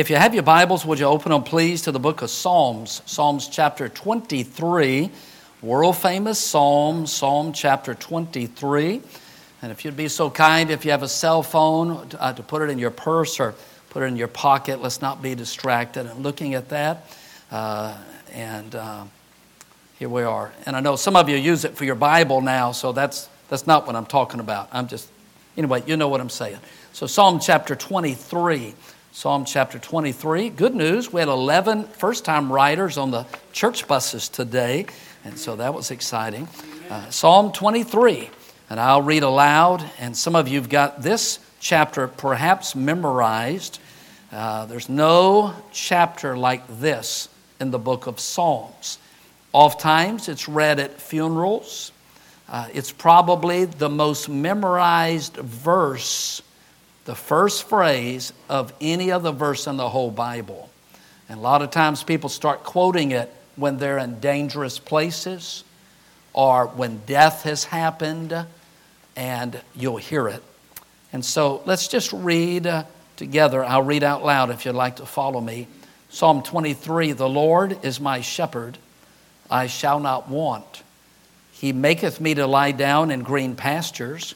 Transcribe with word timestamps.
If 0.00 0.08
you 0.08 0.16
have 0.16 0.32
your 0.32 0.42
Bibles, 0.42 0.86
would 0.86 0.98
you 0.98 1.04
open 1.04 1.30
them, 1.30 1.42
please, 1.42 1.82
to 1.82 1.92
the 1.92 1.98
book 1.98 2.22
of 2.22 2.30
Psalms, 2.30 3.02
Psalms 3.04 3.48
chapter 3.48 3.86
23, 3.86 5.10
world 5.60 5.94
famous 5.98 6.38
Psalm, 6.38 7.06
Psalm 7.06 7.52
chapter 7.52 7.94
23. 7.94 9.02
And 9.60 9.70
if 9.70 9.84
you'd 9.84 9.98
be 9.98 10.08
so 10.08 10.30
kind, 10.30 10.70
if 10.70 10.86
you 10.86 10.92
have 10.92 11.02
a 11.02 11.08
cell 11.08 11.42
phone, 11.42 12.08
uh, 12.18 12.32
to 12.32 12.42
put 12.42 12.62
it 12.62 12.70
in 12.70 12.78
your 12.78 12.90
purse 12.90 13.38
or 13.38 13.54
put 13.90 14.02
it 14.02 14.06
in 14.06 14.16
your 14.16 14.26
pocket, 14.26 14.80
let's 14.80 15.02
not 15.02 15.20
be 15.20 15.34
distracted. 15.34 16.06
And 16.06 16.22
looking 16.22 16.54
at 16.54 16.70
that, 16.70 17.06
uh, 17.50 17.94
and 18.32 18.74
uh, 18.74 19.04
here 19.98 20.08
we 20.08 20.22
are. 20.22 20.50
And 20.64 20.76
I 20.76 20.80
know 20.80 20.96
some 20.96 21.14
of 21.14 21.28
you 21.28 21.36
use 21.36 21.66
it 21.66 21.76
for 21.76 21.84
your 21.84 21.94
Bible 21.94 22.40
now, 22.40 22.72
so 22.72 22.92
that's, 22.92 23.28
that's 23.50 23.66
not 23.66 23.86
what 23.86 23.96
I'm 23.96 24.06
talking 24.06 24.40
about. 24.40 24.70
I'm 24.72 24.88
just, 24.88 25.10
anyway, 25.58 25.82
you 25.86 25.98
know 25.98 26.08
what 26.08 26.22
I'm 26.22 26.30
saying. 26.30 26.60
So, 26.94 27.06
Psalm 27.06 27.38
chapter 27.38 27.76
23. 27.76 28.74
Psalm 29.12 29.44
chapter 29.44 29.76
23. 29.80 30.50
Good 30.50 30.76
news, 30.76 31.12
we 31.12 31.18
had 31.18 31.28
11 31.28 31.84
first 31.84 32.24
time 32.24 32.50
riders 32.50 32.96
on 32.96 33.10
the 33.10 33.26
church 33.52 33.88
buses 33.88 34.28
today, 34.28 34.86
and 35.24 35.36
so 35.36 35.56
that 35.56 35.74
was 35.74 35.90
exciting. 35.90 36.46
Uh, 36.88 37.10
Psalm 37.10 37.50
23, 37.50 38.30
and 38.70 38.78
I'll 38.78 39.02
read 39.02 39.24
aloud, 39.24 39.84
and 39.98 40.16
some 40.16 40.36
of 40.36 40.46
you 40.46 40.60
have 40.60 40.68
got 40.68 41.02
this 41.02 41.40
chapter 41.58 42.06
perhaps 42.06 42.76
memorized. 42.76 43.80
Uh, 44.30 44.66
there's 44.66 44.88
no 44.88 45.56
chapter 45.72 46.36
like 46.36 46.62
this 46.78 47.28
in 47.58 47.72
the 47.72 47.80
book 47.80 48.06
of 48.06 48.20
Psalms. 48.20 48.98
Oftentimes 49.52 50.28
it's 50.28 50.48
read 50.48 50.78
at 50.78 51.00
funerals. 51.00 51.90
Uh, 52.48 52.68
it's 52.72 52.92
probably 52.92 53.64
the 53.64 53.88
most 53.88 54.28
memorized 54.28 55.34
verse 55.34 56.42
the 57.04 57.14
first 57.14 57.68
phrase 57.68 58.32
of 58.48 58.72
any 58.80 59.10
other 59.10 59.32
verse 59.32 59.66
in 59.66 59.76
the 59.76 59.88
whole 59.88 60.10
Bible. 60.10 60.70
And 61.28 61.38
a 61.38 61.42
lot 61.42 61.62
of 61.62 61.70
times 61.70 62.02
people 62.02 62.28
start 62.28 62.64
quoting 62.64 63.12
it 63.12 63.32
when 63.56 63.78
they're 63.78 63.98
in 63.98 64.20
dangerous 64.20 64.78
places 64.78 65.64
or 66.32 66.66
when 66.66 66.98
death 67.06 67.42
has 67.42 67.64
happened, 67.64 68.46
and 69.16 69.60
you'll 69.74 69.96
hear 69.96 70.28
it. 70.28 70.42
And 71.12 71.24
so 71.24 71.62
let's 71.66 71.88
just 71.88 72.12
read 72.12 72.66
uh, 72.66 72.84
together. 73.16 73.64
I'll 73.64 73.82
read 73.82 74.04
out 74.04 74.24
loud 74.24 74.50
if 74.50 74.64
you'd 74.64 74.74
like 74.74 74.96
to 74.96 75.06
follow 75.06 75.40
me. 75.40 75.66
Psalm 76.08 76.42
23 76.42 77.12
The 77.12 77.28
Lord 77.28 77.84
is 77.84 78.00
my 78.00 78.20
shepherd, 78.20 78.78
I 79.50 79.66
shall 79.66 80.00
not 80.00 80.28
want. 80.28 80.82
He 81.52 81.72
maketh 81.72 82.20
me 82.20 82.34
to 82.34 82.46
lie 82.46 82.72
down 82.72 83.10
in 83.10 83.22
green 83.22 83.54
pastures. 83.54 84.34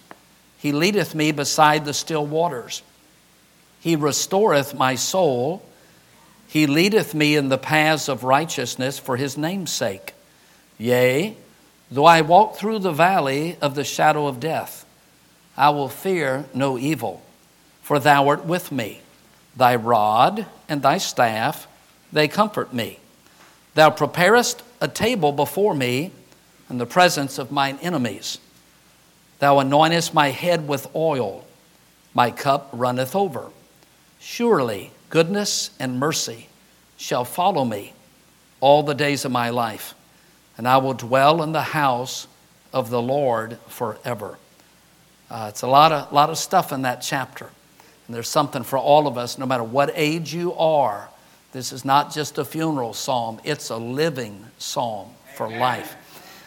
He 0.64 0.72
leadeth 0.72 1.14
me 1.14 1.30
beside 1.30 1.84
the 1.84 1.92
still 1.92 2.24
waters. 2.24 2.80
He 3.80 3.96
restoreth 3.96 4.72
my 4.72 4.94
soul. 4.94 5.62
He 6.48 6.66
leadeth 6.66 7.12
me 7.12 7.36
in 7.36 7.50
the 7.50 7.58
paths 7.58 8.08
of 8.08 8.24
righteousness 8.24 8.98
for 8.98 9.18
his 9.18 9.36
name's 9.36 9.70
sake. 9.70 10.14
Yea, 10.78 11.36
though 11.90 12.06
I 12.06 12.22
walk 12.22 12.56
through 12.56 12.78
the 12.78 12.92
valley 12.92 13.58
of 13.60 13.74
the 13.74 13.84
shadow 13.84 14.26
of 14.26 14.40
death, 14.40 14.86
I 15.54 15.68
will 15.68 15.90
fear 15.90 16.46
no 16.54 16.78
evil, 16.78 17.20
for 17.82 17.98
thou 17.98 18.26
art 18.28 18.46
with 18.46 18.72
me. 18.72 19.02
Thy 19.54 19.76
rod 19.76 20.46
and 20.66 20.80
thy 20.80 20.96
staff, 20.96 21.68
they 22.10 22.26
comfort 22.26 22.72
me. 22.72 23.00
Thou 23.74 23.90
preparest 23.90 24.62
a 24.80 24.88
table 24.88 25.32
before 25.32 25.74
me 25.74 26.10
in 26.70 26.78
the 26.78 26.86
presence 26.86 27.36
of 27.36 27.52
mine 27.52 27.78
enemies. 27.82 28.38
Thou 29.44 29.56
anointest 29.56 30.14
my 30.14 30.30
head 30.30 30.66
with 30.66 30.88
oil, 30.96 31.44
my 32.14 32.30
cup 32.30 32.70
runneth 32.72 33.14
over. 33.14 33.50
Surely 34.18 34.90
goodness 35.10 35.68
and 35.78 36.00
mercy 36.00 36.48
shall 36.96 37.26
follow 37.26 37.62
me 37.62 37.92
all 38.62 38.82
the 38.82 38.94
days 38.94 39.26
of 39.26 39.32
my 39.32 39.50
life, 39.50 39.94
and 40.56 40.66
I 40.66 40.78
will 40.78 40.94
dwell 40.94 41.42
in 41.42 41.52
the 41.52 41.60
house 41.60 42.26
of 42.72 42.88
the 42.88 43.02
Lord 43.02 43.58
forever. 43.68 44.38
Uh, 45.28 45.48
it's 45.50 45.60
a 45.60 45.68
lot 45.68 45.92
of, 45.92 46.10
lot 46.10 46.30
of 46.30 46.38
stuff 46.38 46.72
in 46.72 46.80
that 46.80 47.02
chapter. 47.02 47.50
And 48.06 48.16
there's 48.16 48.30
something 48.30 48.62
for 48.62 48.78
all 48.78 49.06
of 49.06 49.18
us, 49.18 49.36
no 49.36 49.44
matter 49.44 49.62
what 49.62 49.92
age 49.94 50.32
you 50.32 50.54
are. 50.54 51.10
This 51.52 51.70
is 51.70 51.84
not 51.84 52.14
just 52.14 52.38
a 52.38 52.46
funeral 52.46 52.94
psalm, 52.94 53.42
it's 53.44 53.68
a 53.68 53.76
living 53.76 54.46
psalm 54.56 55.10
for 55.36 55.50
life. 55.50 55.96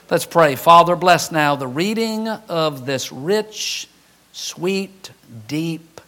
Let's 0.09 0.25
pray. 0.25 0.55
Father, 0.55 0.95
bless 0.95 1.33
now 1.33 1.57
the 1.57 1.67
reading 1.67 2.29
of 2.29 2.85
this 2.85 3.11
rich, 3.11 3.89
sweet, 4.31 5.11
deep, 5.49 5.99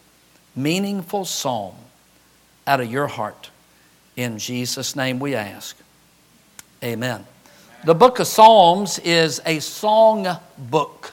meaningful 0.56 1.26
psalm 1.26 1.74
out 2.66 2.80
of 2.80 2.90
your 2.90 3.08
heart. 3.08 3.50
In 4.16 4.38
Jesus' 4.38 4.96
name 4.96 5.18
we 5.18 5.34
ask. 5.34 5.76
Amen. 6.82 7.26
The 7.84 7.94
book 7.94 8.20
of 8.20 8.26
Psalms 8.26 8.98
is 9.00 9.42
a 9.44 9.58
song 9.58 10.26
book. 10.56 11.12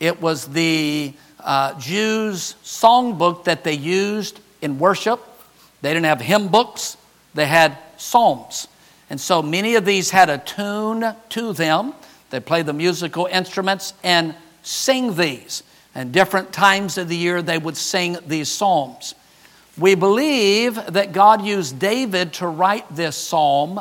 It 0.00 0.20
was 0.20 0.46
the 0.46 1.14
uh, 1.38 1.78
Jews' 1.78 2.56
song 2.64 3.18
book 3.18 3.44
that 3.44 3.62
they 3.62 3.74
used 3.74 4.40
in 4.60 4.80
worship. 4.80 5.22
They 5.80 5.90
didn't 5.90 6.06
have 6.06 6.20
hymn 6.20 6.48
books, 6.48 6.96
they 7.34 7.46
had 7.46 7.78
psalms. 7.98 8.66
And 9.08 9.20
so 9.20 9.42
many 9.42 9.76
of 9.76 9.84
these 9.84 10.10
had 10.10 10.28
a 10.28 10.38
tune 10.38 11.14
to 11.28 11.52
them. 11.52 11.94
They 12.30 12.40
play 12.40 12.62
the 12.62 12.72
musical 12.72 13.26
instruments 13.26 13.94
and 14.02 14.34
sing 14.62 15.14
these. 15.14 15.62
And 15.94 16.12
different 16.12 16.52
times 16.52 16.98
of 16.98 17.08
the 17.08 17.16
year, 17.16 17.40
they 17.40 17.58
would 17.58 17.76
sing 17.76 18.18
these 18.26 18.50
psalms. 18.50 19.14
We 19.78 19.94
believe 19.94 20.74
that 20.74 21.12
God 21.12 21.42
used 21.42 21.78
David 21.78 22.32
to 22.34 22.46
write 22.46 22.94
this 22.94 23.16
psalm, 23.16 23.80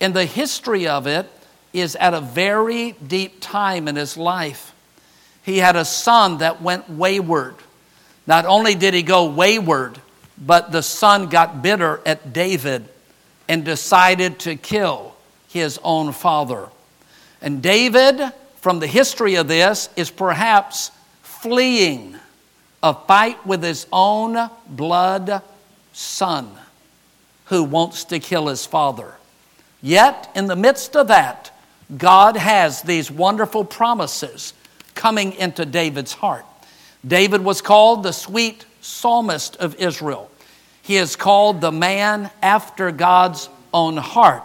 and 0.00 0.14
the 0.14 0.26
history 0.26 0.86
of 0.86 1.06
it 1.06 1.26
is 1.72 1.96
at 1.96 2.14
a 2.14 2.20
very 2.20 2.92
deep 2.92 3.40
time 3.40 3.88
in 3.88 3.96
his 3.96 4.16
life. 4.16 4.74
He 5.42 5.58
had 5.58 5.76
a 5.76 5.84
son 5.84 6.38
that 6.38 6.62
went 6.62 6.88
wayward. 6.88 7.54
Not 8.26 8.46
only 8.46 8.74
did 8.74 8.94
he 8.94 9.02
go 9.02 9.26
wayward, 9.26 10.00
but 10.38 10.72
the 10.72 10.82
son 10.82 11.28
got 11.28 11.62
bitter 11.62 12.00
at 12.04 12.32
David 12.32 12.88
and 13.48 13.64
decided 13.64 14.38
to 14.40 14.56
kill 14.56 15.14
his 15.48 15.78
own 15.82 16.12
father. 16.12 16.68
And 17.40 17.62
David, 17.62 18.32
from 18.56 18.78
the 18.78 18.86
history 18.86 19.34
of 19.36 19.48
this, 19.48 19.88
is 19.96 20.10
perhaps 20.10 20.90
fleeing 21.22 22.16
a 22.82 22.94
fight 22.94 23.44
with 23.46 23.62
his 23.62 23.86
own 23.92 24.50
blood 24.68 25.42
son 25.92 26.50
who 27.46 27.62
wants 27.62 28.04
to 28.04 28.18
kill 28.18 28.48
his 28.48 28.66
father. 28.66 29.14
Yet, 29.82 30.30
in 30.34 30.46
the 30.46 30.56
midst 30.56 30.96
of 30.96 31.08
that, 31.08 31.52
God 31.96 32.36
has 32.36 32.82
these 32.82 33.10
wonderful 33.10 33.64
promises 33.64 34.52
coming 34.94 35.32
into 35.34 35.64
David's 35.64 36.12
heart. 36.12 36.44
David 37.06 37.44
was 37.44 37.62
called 37.62 38.02
the 38.02 38.12
sweet 38.12 38.64
psalmist 38.80 39.56
of 39.56 39.76
Israel. 39.76 40.30
He 40.82 40.96
is 40.96 41.14
called 41.14 41.60
the 41.60 41.72
man 41.72 42.30
after 42.42 42.90
God's 42.90 43.48
own 43.72 43.96
heart. 43.96 44.42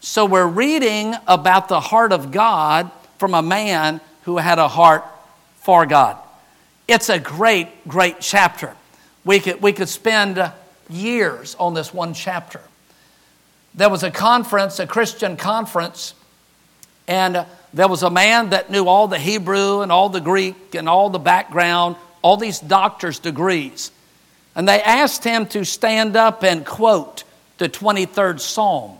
So 0.00 0.24
we're 0.24 0.46
reading 0.46 1.14
about 1.26 1.68
the 1.68 1.80
heart 1.80 2.12
of 2.12 2.30
God 2.30 2.90
from 3.18 3.34
a 3.34 3.42
man 3.42 4.00
who 4.22 4.36
had 4.36 4.60
a 4.60 4.68
heart 4.68 5.04
for 5.56 5.86
God. 5.86 6.16
It's 6.86 7.08
a 7.08 7.18
great, 7.18 7.88
great 7.88 8.20
chapter. 8.20 8.74
We 9.24 9.40
could, 9.40 9.60
we 9.60 9.72
could 9.72 9.88
spend 9.88 10.52
years 10.88 11.56
on 11.56 11.74
this 11.74 11.92
one 11.92 12.14
chapter. 12.14 12.60
There 13.74 13.90
was 13.90 14.04
a 14.04 14.10
conference, 14.10 14.78
a 14.78 14.86
Christian 14.86 15.36
conference, 15.36 16.14
and 17.08 17.44
there 17.74 17.88
was 17.88 18.04
a 18.04 18.10
man 18.10 18.50
that 18.50 18.70
knew 18.70 18.86
all 18.86 19.08
the 19.08 19.18
Hebrew 19.18 19.80
and 19.80 19.90
all 19.90 20.08
the 20.08 20.20
Greek 20.20 20.74
and 20.76 20.88
all 20.88 21.10
the 21.10 21.18
background, 21.18 21.96
all 22.22 22.36
these 22.36 22.60
doctor's 22.60 23.18
degrees. 23.18 23.90
And 24.54 24.68
they 24.68 24.80
asked 24.80 25.24
him 25.24 25.46
to 25.46 25.64
stand 25.64 26.16
up 26.16 26.44
and 26.44 26.64
quote 26.64 27.24
the 27.58 27.68
23rd 27.68 28.38
Psalm. 28.40 28.98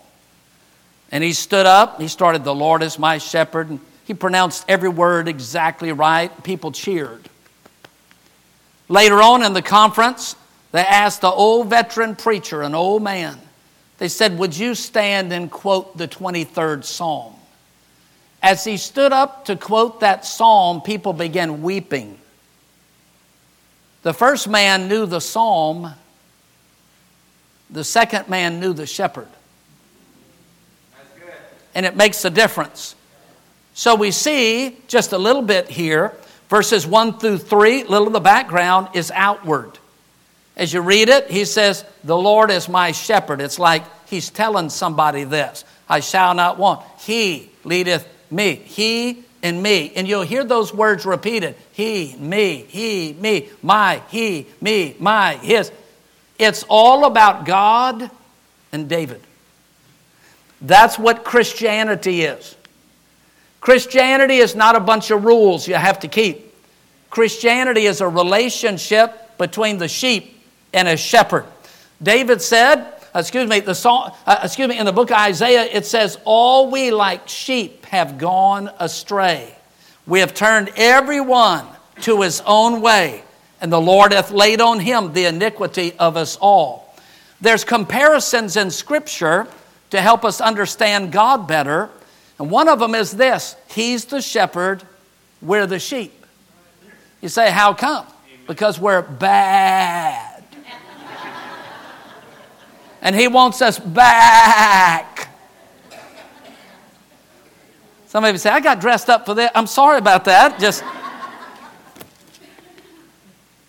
And 1.10 1.24
he 1.24 1.32
stood 1.32 1.66
up, 1.66 2.00
he 2.00 2.08
started, 2.08 2.44
The 2.44 2.54
Lord 2.54 2.82
is 2.82 2.98
my 2.98 3.18
shepherd. 3.18 3.70
And 3.70 3.80
he 4.04 4.14
pronounced 4.14 4.64
every 4.68 4.88
word 4.88 5.28
exactly 5.28 5.92
right. 5.92 6.42
People 6.42 6.72
cheered. 6.72 7.28
Later 8.88 9.20
on 9.20 9.42
in 9.42 9.52
the 9.52 9.62
conference, 9.62 10.34
they 10.72 10.80
asked 10.80 11.20
the 11.20 11.30
old 11.30 11.68
veteran 11.68 12.16
preacher, 12.16 12.62
an 12.62 12.74
old 12.74 13.02
man, 13.02 13.38
they 13.98 14.08
said, 14.08 14.38
Would 14.38 14.56
you 14.56 14.74
stand 14.74 15.32
and 15.32 15.50
quote 15.50 15.96
the 15.96 16.08
23rd 16.08 16.84
Psalm? 16.84 17.34
As 18.42 18.64
he 18.64 18.76
stood 18.76 19.12
up 19.12 19.46
to 19.46 19.56
quote 19.56 20.00
that 20.00 20.24
psalm, 20.24 20.80
people 20.80 21.12
began 21.12 21.60
weeping. 21.60 22.18
The 24.02 24.14
first 24.14 24.48
man 24.48 24.88
knew 24.88 25.06
the 25.06 25.20
psalm, 25.20 25.92
the 27.68 27.82
second 27.82 28.28
man 28.28 28.60
knew 28.60 28.72
the 28.72 28.86
shepherd 28.86 29.28
and 31.78 31.86
it 31.86 31.94
makes 31.94 32.24
a 32.24 32.30
difference. 32.30 32.96
So 33.72 33.94
we 33.94 34.10
see 34.10 34.76
just 34.88 35.12
a 35.12 35.18
little 35.18 35.42
bit 35.42 35.68
here, 35.68 36.12
verses 36.48 36.84
1 36.84 37.20
through 37.20 37.38
3, 37.38 37.84
little 37.84 38.08
of 38.08 38.12
the 38.12 38.18
background 38.18 38.88
is 38.94 39.12
outward. 39.14 39.78
As 40.56 40.72
you 40.72 40.80
read 40.80 41.08
it, 41.08 41.30
he 41.30 41.44
says, 41.44 41.84
The 42.02 42.16
Lord 42.16 42.50
is 42.50 42.68
my 42.68 42.90
shepherd. 42.90 43.40
It's 43.40 43.60
like 43.60 43.84
he's 44.08 44.28
telling 44.28 44.70
somebody 44.70 45.22
this 45.22 45.64
I 45.88 46.00
shall 46.00 46.34
not 46.34 46.58
want. 46.58 46.84
He 46.98 47.48
leadeth 47.62 48.04
me. 48.28 48.56
He 48.56 49.22
and 49.44 49.62
me. 49.62 49.92
And 49.94 50.08
you'll 50.08 50.22
hear 50.22 50.42
those 50.42 50.74
words 50.74 51.06
repeated 51.06 51.54
He, 51.70 52.16
me, 52.18 52.66
He, 52.66 53.12
me, 53.12 53.50
my, 53.62 54.02
He, 54.10 54.48
me, 54.60 54.96
my, 54.98 55.34
His. 55.36 55.70
It's 56.40 56.64
all 56.68 57.04
about 57.04 57.46
God 57.46 58.10
and 58.72 58.88
David. 58.88 59.22
That's 60.60 60.98
what 60.98 61.24
Christianity 61.24 62.22
is. 62.22 62.56
Christianity 63.60 64.36
is 64.36 64.54
not 64.54 64.76
a 64.76 64.80
bunch 64.80 65.10
of 65.10 65.24
rules 65.24 65.66
you 65.66 65.74
have 65.74 66.00
to 66.00 66.08
keep. 66.08 66.54
Christianity 67.10 67.86
is 67.86 68.00
a 68.00 68.08
relationship 68.08 69.38
between 69.38 69.78
the 69.78 69.88
sheep 69.88 70.42
and 70.72 70.88
a 70.88 70.96
shepherd. 70.96 71.46
David 72.02 72.42
said, 72.42 72.92
excuse 73.14 73.48
me, 73.48 73.60
the 73.60 73.74
song, 73.74 74.12
uh, 74.26 74.40
excuse 74.42 74.68
me, 74.68 74.78
in 74.78 74.86
the 74.86 74.92
book 74.92 75.10
of 75.10 75.16
Isaiah, 75.16 75.64
it 75.64 75.86
says, 75.86 76.18
All 76.24 76.70
we 76.70 76.90
like 76.90 77.28
sheep 77.28 77.86
have 77.86 78.18
gone 78.18 78.70
astray. 78.78 79.54
We 80.06 80.20
have 80.20 80.34
turned 80.34 80.70
every 80.76 81.20
one 81.20 81.66
to 82.02 82.22
his 82.22 82.42
own 82.46 82.80
way, 82.80 83.22
and 83.60 83.72
the 83.72 83.80
Lord 83.80 84.12
hath 84.12 84.30
laid 84.30 84.60
on 84.60 84.80
him 84.80 85.12
the 85.12 85.24
iniquity 85.24 85.94
of 85.98 86.16
us 86.16 86.36
all. 86.36 86.94
There's 87.40 87.64
comparisons 87.64 88.56
in 88.56 88.70
Scripture 88.70 89.46
to 89.90 90.00
help 90.00 90.24
us 90.24 90.40
understand 90.40 91.12
God 91.12 91.48
better, 91.48 91.90
and 92.38 92.50
one 92.50 92.68
of 92.68 92.78
them 92.78 92.94
is 92.94 93.12
this 93.12 93.56
He's 93.68 94.04
the 94.04 94.20
shepherd, 94.20 94.82
we're 95.40 95.66
the 95.66 95.78
sheep. 95.78 96.12
You 97.20 97.28
say, 97.28 97.50
How 97.50 97.74
come? 97.74 98.06
Because 98.46 98.78
we're 98.78 99.02
bad 99.02 100.42
and 103.02 103.14
He 103.14 103.28
wants 103.28 103.60
us 103.62 103.78
back. 103.78 105.28
Some 108.08 108.24
of 108.24 108.32
you 108.32 108.38
say, 108.38 108.48
I 108.48 108.60
got 108.60 108.80
dressed 108.80 109.10
up 109.10 109.26
for 109.26 109.34
that. 109.34 109.52
I'm 109.54 109.66
sorry 109.66 109.98
about 109.98 110.24
that. 110.24 110.58
Just. 110.58 110.82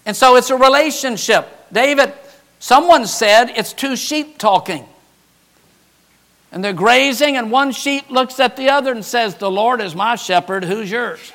And 0.06 0.16
so 0.16 0.38
it's 0.38 0.50
a 0.50 0.56
relationship. 0.56 1.48
David, 1.74 2.14
someone 2.58 3.06
said 3.06 3.50
it's 3.50 3.74
two 3.74 3.98
sheep 3.98 4.38
talking. 4.38 4.88
And 6.52 6.64
they're 6.64 6.74
grazing, 6.74 7.38
and 7.38 7.52
one 7.52 7.72
sheep 7.72 8.10
looks 8.10 8.40
at 8.40 8.58
the 8.58 8.70
other 8.70 8.92
and 8.92 9.06
says, 9.06 9.36
The 9.36 9.52
Lord 9.52 9.82
is 9.82 9.96
my 9.96 10.16
shepherd, 10.16 10.64
who's 10.64 10.90
yours? 10.90 11.32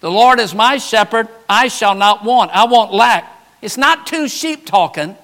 The 0.00 0.10
Lord 0.10 0.38
is 0.38 0.54
my 0.54 0.78
shepherd, 0.78 1.28
I 1.48 1.68
shall 1.68 1.96
not 1.96 2.24
want. 2.24 2.52
I 2.52 2.66
won't 2.66 2.92
lack. 2.92 3.32
It's 3.60 3.76
not 3.76 4.06
two 4.06 4.28
sheep 4.28 4.64
talking, 4.64 5.16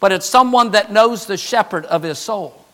but 0.00 0.10
it's 0.10 0.26
someone 0.26 0.72
that 0.72 0.90
knows 0.90 1.26
the 1.26 1.36
shepherd 1.36 1.84
of 1.86 2.02
his 2.02 2.18
soul. 2.18 2.64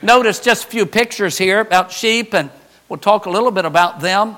Notice 0.00 0.40
just 0.40 0.64
a 0.64 0.68
few 0.68 0.86
pictures 0.86 1.36
here 1.36 1.60
about 1.60 1.92
sheep, 1.92 2.34
and 2.34 2.50
we'll 2.88 2.98
talk 2.98 3.26
a 3.26 3.30
little 3.30 3.50
bit 3.50 3.66
about 3.66 4.00
them. 4.00 4.36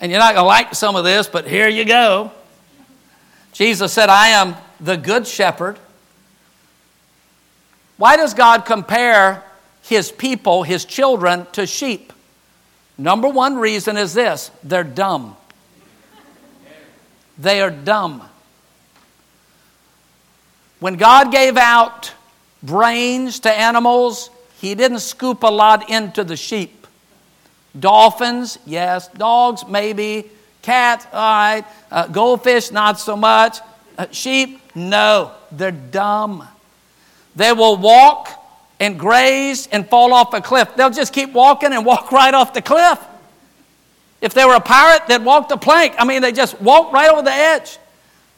And 0.00 0.12
you're 0.12 0.20
not 0.20 0.34
going 0.34 0.44
to 0.44 0.48
like 0.48 0.74
some 0.74 0.94
of 0.94 1.04
this, 1.04 1.26
but 1.26 1.46
here 1.46 1.68
you 1.68 1.86
go. 1.86 2.30
Jesus 3.52 3.92
said, 3.92 4.10
I 4.10 4.28
am 4.28 4.54
the 4.80 4.96
good 4.96 5.26
shepherd. 5.26 5.78
Why 7.98 8.16
does 8.16 8.32
God 8.32 8.64
compare 8.64 9.42
his 9.82 10.10
people, 10.10 10.62
his 10.62 10.84
children, 10.84 11.46
to 11.52 11.66
sheep? 11.66 12.12
Number 12.96 13.28
one 13.28 13.56
reason 13.56 13.96
is 13.96 14.14
this 14.14 14.50
they're 14.64 14.84
dumb. 14.84 15.36
They 17.38 17.60
are 17.60 17.70
dumb. 17.70 18.22
When 20.80 20.94
God 20.94 21.30
gave 21.30 21.56
out 21.56 22.12
brains 22.62 23.40
to 23.40 23.52
animals, 23.52 24.30
He 24.60 24.74
didn't 24.74 25.00
scoop 25.00 25.44
a 25.44 25.50
lot 25.50 25.88
into 25.88 26.24
the 26.24 26.36
sheep. 26.36 26.86
Dolphins, 27.78 28.58
yes. 28.66 29.06
Dogs, 29.08 29.64
maybe. 29.68 30.30
Cats, 30.62 31.06
all 31.12 31.20
right. 31.20 31.64
Uh, 31.90 32.08
goldfish, 32.08 32.72
not 32.72 32.98
so 32.98 33.16
much. 33.16 33.60
Uh, 33.96 34.06
sheep, 34.10 34.60
no. 34.74 35.30
They're 35.52 35.70
dumb. 35.70 36.46
They 37.38 37.52
will 37.52 37.76
walk 37.76 38.30
and 38.80 38.98
graze 38.98 39.68
and 39.68 39.88
fall 39.88 40.12
off 40.12 40.34
a 40.34 40.40
cliff. 40.40 40.74
They'll 40.74 40.90
just 40.90 41.12
keep 41.12 41.32
walking 41.32 41.72
and 41.72 41.86
walk 41.86 42.10
right 42.20 42.34
off 42.34 42.52
the 42.52 42.60
cliff. 42.60 42.98
If 44.20 44.34
they 44.34 44.44
were 44.44 44.56
a 44.56 44.60
pirate, 44.60 45.06
they'd 45.06 45.24
walk 45.24 45.48
the 45.48 45.56
plank. 45.56 45.94
I 46.00 46.04
mean, 46.04 46.20
they 46.20 46.32
just 46.32 46.60
walk 46.60 46.92
right 46.92 47.08
over 47.08 47.22
the 47.22 47.32
edge. 47.32 47.78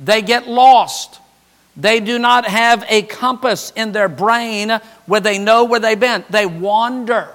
They 0.01 0.21
get 0.21 0.47
lost. 0.47 1.19
They 1.79 2.01
do 2.01 2.19
not 2.19 2.45
have 2.45 2.85
a 2.91 3.01
compass 3.01 3.73
in 3.75 3.93
their 3.93 4.09
brain 4.09 4.79
where 5.07 5.21
they 5.23 5.39
know 5.39 5.65
where 5.65 5.81
they've 5.81 5.99
been. 5.99 6.23
They 6.29 6.45
wander. 6.45 7.29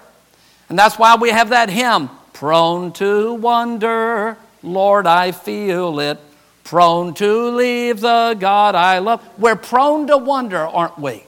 And 0.69 0.77
that's 0.77 0.99
why 0.99 1.15
we 1.15 1.29
have 1.31 1.49
that 1.49 1.69
hymn 1.69 2.11
prone 2.33 2.91
to 2.93 3.33
wander, 3.33 4.37
Lord, 4.61 5.07
I 5.07 5.31
feel 5.31 5.99
it. 5.99 6.19
Prone 6.63 7.15
to 7.15 7.49
leave 7.49 8.01
the 8.01 8.35
God 8.39 8.75
I 8.75 8.99
love. 8.99 9.27
We're 9.39 9.55
prone 9.55 10.05
to 10.07 10.17
wonder, 10.17 10.59
aren't 10.59 10.99
we? 10.99 11.23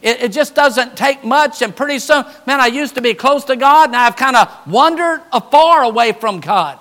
It, 0.00 0.22
it, 0.22 0.32
just 0.32 0.54
doesn't 0.54 0.96
take 0.96 1.24
much, 1.24 1.60
and 1.60 1.74
pretty 1.74 1.98
soon, 1.98 2.24
man, 2.46 2.60
I 2.60 2.66
used 2.66 2.94
to 2.94 3.00
be 3.00 3.14
close 3.14 3.44
to 3.44 3.56
God, 3.56 3.90
now 3.90 4.04
I've 4.04 4.16
kind 4.16 4.36
of 4.36 4.48
wandered 4.66 5.22
afar 5.32 5.82
away 5.82 6.12
from 6.12 6.40
God. 6.40 6.78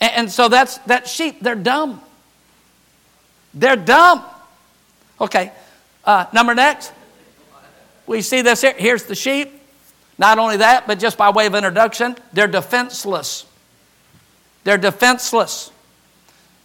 And, 0.00 0.12
and 0.12 0.30
so 0.30 0.48
that's 0.48 0.78
that 0.78 1.08
sheep, 1.08 1.40
they're 1.40 1.54
dumb. 1.54 2.00
They're 3.54 3.76
dumb. 3.76 4.24
Okay, 5.20 5.52
uh, 6.04 6.26
number 6.32 6.54
next. 6.54 6.92
We 8.06 8.22
see 8.22 8.42
this 8.42 8.60
here. 8.60 8.74
Here's 8.76 9.04
the 9.04 9.14
sheep. 9.14 9.52
Not 10.18 10.38
only 10.38 10.58
that, 10.58 10.86
but 10.86 10.98
just 10.98 11.16
by 11.16 11.30
way 11.30 11.46
of 11.46 11.54
introduction, 11.54 12.16
they're 12.32 12.46
defenseless. 12.46 13.46
They're 14.64 14.78
defenseless. 14.78 15.72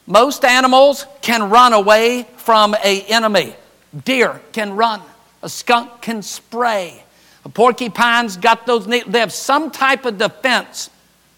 Most 0.07 0.43
animals 0.43 1.05
can 1.21 1.49
run 1.49 1.73
away 1.73 2.27
from 2.37 2.75
a 2.83 3.01
enemy. 3.03 3.55
Deer 4.03 4.41
can 4.51 4.75
run. 4.75 5.01
A 5.45 5.49
skunk 5.49 6.01
can 6.01 6.23
spray. 6.23 7.03
A 7.45 7.49
porcupine's 7.49 8.35
got 8.35 8.65
those. 8.65 8.87
They 8.87 9.19
have 9.19 9.31
some 9.31 9.69
type 9.69 10.03
of 10.05 10.17
defense. 10.17 10.89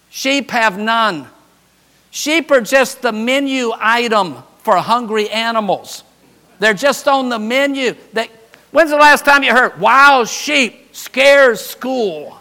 Sheep 0.08 0.50
have 0.50 0.78
none. 0.78 1.28
Sheep 2.10 2.50
are 2.50 2.62
just 2.62 3.02
the 3.02 3.12
menu 3.12 3.70
item 3.78 4.36
for 4.60 4.76
hungry 4.76 5.28
animals. 5.28 6.04
They're 6.58 6.72
just 6.72 7.06
on 7.06 7.28
the 7.28 7.38
menu. 7.38 7.94
When's 8.70 8.88
the 8.88 8.96
last 8.96 9.26
time 9.26 9.42
you 9.42 9.52
heard 9.52 9.78
wild 9.78 10.26
sheep 10.26 10.96
scares 10.96 11.60
school? 11.60 12.40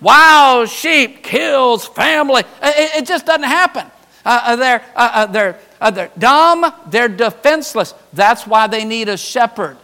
wild 0.00 0.70
sheep 0.70 1.22
kills 1.22 1.86
family. 1.86 2.44
It, 2.62 3.02
it 3.02 3.06
just 3.06 3.26
doesn't 3.26 3.42
happen. 3.42 3.86
Uh, 4.24 4.40
uh 4.42 4.56
they're, 4.56 4.82
uh, 4.96 5.10
uh, 5.12 5.26
they're, 5.26 5.58
uh, 5.82 5.90
they're 5.90 6.10
dumb, 6.16 6.72
they're 6.86 7.08
defenseless. 7.08 7.92
That's 8.14 8.46
why 8.46 8.68
they 8.68 8.86
need 8.86 9.10
a 9.10 9.18
shepherd. 9.18 9.76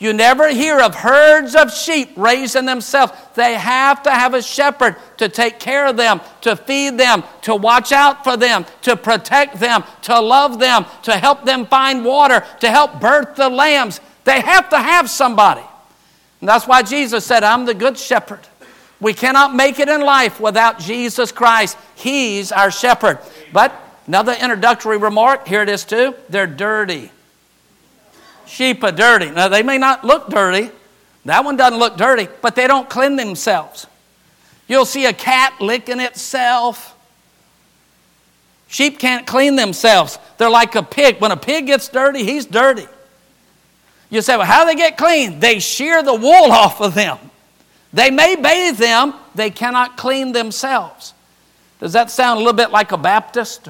You 0.00 0.14
never 0.14 0.48
hear 0.48 0.80
of 0.80 0.94
herds 0.94 1.54
of 1.54 1.70
sheep 1.70 2.12
raising 2.16 2.64
themselves. 2.64 3.12
They 3.34 3.52
have 3.54 4.02
to 4.04 4.10
have 4.10 4.32
a 4.32 4.40
shepherd 4.40 4.96
to 5.18 5.28
take 5.28 5.60
care 5.60 5.86
of 5.86 5.98
them, 5.98 6.22
to 6.40 6.56
feed 6.56 6.96
them, 6.96 7.22
to 7.42 7.54
watch 7.54 7.92
out 7.92 8.24
for 8.24 8.38
them, 8.38 8.64
to 8.82 8.96
protect 8.96 9.60
them, 9.60 9.84
to 10.02 10.18
love 10.18 10.58
them, 10.58 10.86
to 11.02 11.12
help 11.12 11.44
them 11.44 11.66
find 11.66 12.02
water, 12.02 12.42
to 12.60 12.70
help 12.70 12.98
birth 12.98 13.36
the 13.36 13.50
lambs. 13.50 14.00
They 14.24 14.40
have 14.40 14.70
to 14.70 14.78
have 14.78 15.10
somebody. 15.10 15.62
And 16.40 16.48
that's 16.48 16.66
why 16.66 16.80
Jesus 16.80 17.26
said, 17.26 17.44
I'm 17.44 17.66
the 17.66 17.74
good 17.74 17.98
shepherd. 17.98 18.40
We 19.02 19.12
cannot 19.12 19.54
make 19.54 19.78
it 19.80 19.90
in 19.90 20.00
life 20.00 20.40
without 20.40 20.78
Jesus 20.78 21.30
Christ. 21.30 21.76
He's 21.94 22.52
our 22.52 22.70
shepherd. 22.70 23.18
But 23.52 23.74
another 24.06 24.32
introductory 24.32 24.96
remark 24.96 25.46
here 25.46 25.60
it 25.60 25.68
is 25.68 25.84
too 25.84 26.14
they're 26.30 26.46
dirty. 26.46 27.12
Sheep 28.50 28.82
are 28.82 28.90
dirty. 28.90 29.30
Now, 29.30 29.46
they 29.46 29.62
may 29.62 29.78
not 29.78 30.04
look 30.04 30.28
dirty. 30.28 30.72
That 31.24 31.44
one 31.44 31.56
doesn't 31.56 31.78
look 31.78 31.96
dirty, 31.96 32.26
but 32.42 32.56
they 32.56 32.66
don't 32.66 32.90
clean 32.90 33.14
themselves. 33.14 33.86
You'll 34.66 34.84
see 34.84 35.06
a 35.06 35.12
cat 35.12 35.60
licking 35.60 36.00
itself. 36.00 36.96
Sheep 38.66 38.98
can't 38.98 39.24
clean 39.24 39.54
themselves. 39.54 40.18
They're 40.36 40.50
like 40.50 40.74
a 40.74 40.82
pig. 40.82 41.20
When 41.20 41.30
a 41.30 41.36
pig 41.36 41.66
gets 41.66 41.88
dirty, 41.88 42.24
he's 42.24 42.44
dirty. 42.44 42.88
You 44.10 44.20
say, 44.20 44.36
well, 44.36 44.46
how 44.46 44.64
do 44.64 44.70
they 44.70 44.76
get 44.76 44.96
clean? 44.96 45.38
They 45.38 45.60
shear 45.60 46.02
the 46.02 46.14
wool 46.14 46.32
off 46.50 46.80
of 46.80 46.94
them. 46.94 47.18
They 47.92 48.10
may 48.10 48.34
bathe 48.34 48.78
them, 48.78 49.14
they 49.34 49.50
cannot 49.50 49.96
clean 49.96 50.32
themselves. 50.32 51.14
Does 51.78 51.92
that 51.92 52.10
sound 52.10 52.38
a 52.38 52.40
little 52.40 52.56
bit 52.56 52.70
like 52.70 52.90
a 52.90 52.98
Baptist? 52.98 53.68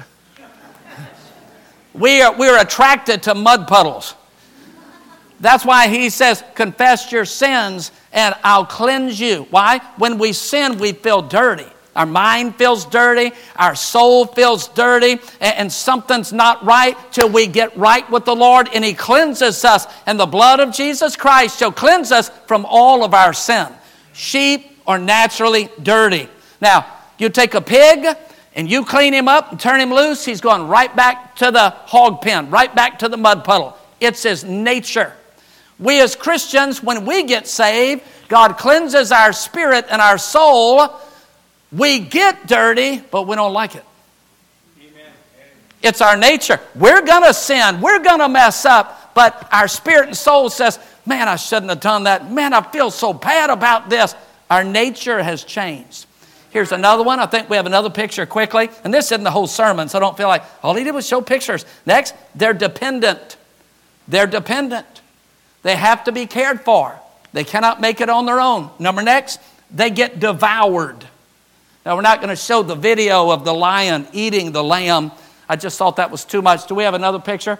we 1.93 2.21
are, 2.21 2.35
we're 2.35 2.59
attracted 2.59 3.23
to 3.23 3.35
mud 3.35 3.67
puddles. 3.67 4.15
That's 5.41 5.65
why 5.65 5.87
he 5.87 6.09
says, 6.09 6.43
Confess 6.55 7.11
your 7.11 7.25
sins 7.25 7.91
and 8.13 8.35
I'll 8.43 8.65
cleanse 8.65 9.19
you. 9.19 9.47
Why? 9.49 9.79
When 9.97 10.17
we 10.17 10.33
sin, 10.33 10.77
we 10.77 10.93
feel 10.93 11.21
dirty. 11.21 11.67
Our 11.93 12.05
mind 12.05 12.55
feels 12.55 12.85
dirty, 12.85 13.33
our 13.57 13.75
soul 13.75 14.25
feels 14.25 14.69
dirty, 14.69 15.19
and, 15.41 15.69
something's 15.69 16.31
not 16.31 16.63
right 16.63 16.95
till 17.11 17.27
we 17.27 17.47
get 17.47 17.75
right 17.75 18.09
with 18.09 18.23
the 18.23 18.35
Lord 18.35 18.69
and 18.73 18.81
He 18.85 18.93
cleanses 18.93 19.65
us. 19.65 19.87
And 20.05 20.17
the 20.17 20.25
blood 20.25 20.61
of 20.61 20.71
Jesus 20.73 21.17
Christ 21.17 21.59
shall 21.59 21.71
cleanse 21.71 22.13
us 22.13 22.29
from 22.47 22.65
all 22.65 23.03
of 23.03 23.13
our 23.13 23.33
sin. 23.33 23.67
Sheep 24.13 24.79
are 24.87 24.99
naturally 24.99 25.69
dirty. 25.83 26.29
Now, 26.61 26.85
you 27.17 27.27
take 27.27 27.55
a 27.55 27.61
pig 27.61 28.15
and 28.55 28.71
you 28.71 28.85
clean 28.85 29.13
him 29.13 29.27
up 29.27 29.51
and 29.51 29.59
turn 29.59 29.79
him 29.79 29.93
loose, 29.93 30.23
he's 30.23 30.41
going 30.41 30.67
right 30.67 30.93
back 30.95 31.35
to 31.37 31.51
the 31.51 31.69
hog 31.69 32.21
pen, 32.21 32.49
right 32.49 32.73
back 32.73 32.99
to 32.99 33.09
the 33.09 33.17
mud 33.17 33.43
puddle. 33.43 33.77
It's 33.99 34.23
his 34.23 34.43
nature. 34.43 35.13
We 35.81 35.99
as 35.99 36.15
Christians, 36.15 36.81
when 36.81 37.05
we 37.05 37.23
get 37.23 37.47
saved, 37.47 38.03
God 38.29 38.57
cleanses 38.57 39.11
our 39.11 39.33
spirit 39.33 39.85
and 39.89 40.01
our 40.01 40.17
soul. 40.17 40.87
We 41.71 41.99
get 41.99 42.47
dirty, 42.47 42.99
but 43.11 43.27
we 43.27 43.35
don't 43.35 43.51
like 43.51 43.75
it. 43.75 43.83
Amen. 44.79 45.11
It's 45.81 45.99
our 45.99 46.15
nature. 46.15 46.59
We're 46.75 47.01
going 47.01 47.23
to 47.23 47.33
sin. 47.33 47.81
We're 47.81 48.03
going 48.03 48.19
to 48.19 48.29
mess 48.29 48.63
up. 48.63 49.13
But 49.13 49.49
our 49.51 49.67
spirit 49.67 50.07
and 50.07 50.15
soul 50.15 50.49
says, 50.49 50.79
man, 51.05 51.27
I 51.27 51.35
shouldn't 51.35 51.69
have 51.69 51.81
done 51.81 52.03
that. 52.03 52.31
Man, 52.31 52.53
I 52.53 52.61
feel 52.61 52.91
so 52.91 53.11
bad 53.11 53.49
about 53.49 53.89
this. 53.89 54.15
Our 54.49 54.63
nature 54.63 55.21
has 55.21 55.43
changed. 55.43 56.05
Here's 56.51 56.71
another 56.71 57.03
one. 57.03 57.19
I 57.19 57.25
think 57.25 57.49
we 57.49 57.55
have 57.55 57.65
another 57.65 57.89
picture 57.89 58.25
quickly. 58.25 58.69
And 58.83 58.93
this 58.93 59.11
isn't 59.11 59.23
the 59.23 59.31
whole 59.31 59.47
sermon, 59.47 59.89
so 59.89 59.99
don't 59.99 60.15
feel 60.15 60.27
like 60.27 60.43
all 60.61 60.75
he 60.75 60.83
did 60.83 60.93
was 60.93 61.07
show 61.07 61.21
pictures. 61.21 61.65
Next, 61.85 62.13
they're 62.35 62.53
dependent. 62.53 63.37
They're 64.07 64.27
dependent. 64.27 65.00
They 65.63 65.75
have 65.75 66.05
to 66.05 66.11
be 66.11 66.25
cared 66.25 66.61
for. 66.61 66.99
They 67.33 67.43
cannot 67.43 67.79
make 67.79 68.01
it 68.01 68.09
on 68.09 68.25
their 68.25 68.41
own. 68.41 68.69
Number 68.79 69.01
next, 69.01 69.39
they 69.69 69.89
get 69.89 70.19
devoured. 70.19 71.07
Now, 71.85 71.95
we're 71.95 72.01
not 72.01 72.19
going 72.19 72.29
to 72.29 72.35
show 72.35 72.61
the 72.61 72.75
video 72.75 73.31
of 73.31 73.45
the 73.45 73.53
lion 73.53 74.07
eating 74.13 74.51
the 74.51 74.63
lamb. 74.63 75.11
I 75.47 75.55
just 75.55 75.77
thought 75.77 75.95
that 75.95 76.11
was 76.11 76.25
too 76.25 76.41
much. 76.41 76.67
Do 76.67 76.75
we 76.75 76.83
have 76.83 76.93
another 76.93 77.19
picture? 77.19 77.59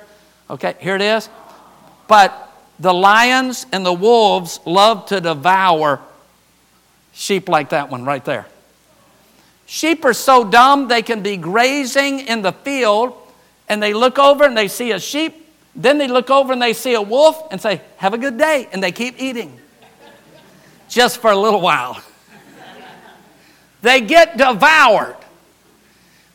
Okay, 0.49 0.75
here 0.79 0.95
it 0.95 1.01
is. 1.01 1.29
But 2.07 2.51
the 2.79 2.93
lions 2.93 3.65
and 3.71 3.85
the 3.85 3.93
wolves 3.93 4.59
love 4.65 5.07
to 5.07 5.21
devour 5.21 6.01
sheep 7.13 7.49
like 7.49 7.69
that 7.69 7.89
one 7.89 8.05
right 8.05 8.23
there. 8.25 8.47
Sheep 9.65 10.03
are 10.03 10.13
so 10.13 10.43
dumb 10.43 10.87
they 10.87 11.01
can 11.01 11.23
be 11.23 11.37
grazing 11.37 12.19
in 12.19 12.41
the 12.41 12.51
field 12.51 13.13
and 13.69 13.81
they 13.81 13.93
look 13.93 14.19
over 14.19 14.43
and 14.43 14.57
they 14.57 14.67
see 14.67 14.91
a 14.91 14.99
sheep. 14.99 15.40
Then 15.75 15.97
they 15.97 16.07
look 16.07 16.29
over 16.29 16.53
and 16.53 16.61
they 16.61 16.73
see 16.73 16.93
a 16.93 17.01
wolf 17.01 17.47
and 17.51 17.61
say, 17.61 17.81
Have 17.97 18.13
a 18.13 18.17
good 18.17 18.37
day. 18.37 18.67
And 18.71 18.83
they 18.83 18.91
keep 18.91 19.21
eating 19.21 19.57
just 20.89 21.19
for 21.19 21.31
a 21.31 21.37
little 21.37 21.61
while. 21.61 22.01
they 23.81 24.01
get 24.01 24.37
devoured. 24.37 25.17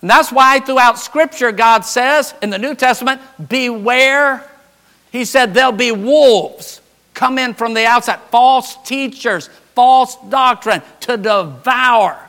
And 0.01 0.11
that's 0.11 0.31
why 0.31 0.61
throughout 0.61 0.99
Scripture, 0.99 1.53
God 1.53 1.85
says 1.85 2.35
in 2.43 2.51
the 2.51 2.59
New 2.59 2.75
Testament, 2.75 3.21
Beware. 3.49 4.49
He 5.13 5.25
said, 5.25 5.55
There'll 5.55 5.73
be 5.73 5.93
wolves 5.93 6.81
come 7.17 7.39
in 7.39 7.55
from 7.55 7.75
the 7.75 7.85
outside, 7.87 8.21
false 8.31 8.77
teachers, 8.85 9.49
false 9.75 10.17
doctrine 10.29 10.83
to 11.01 11.17
devour. 11.17 12.21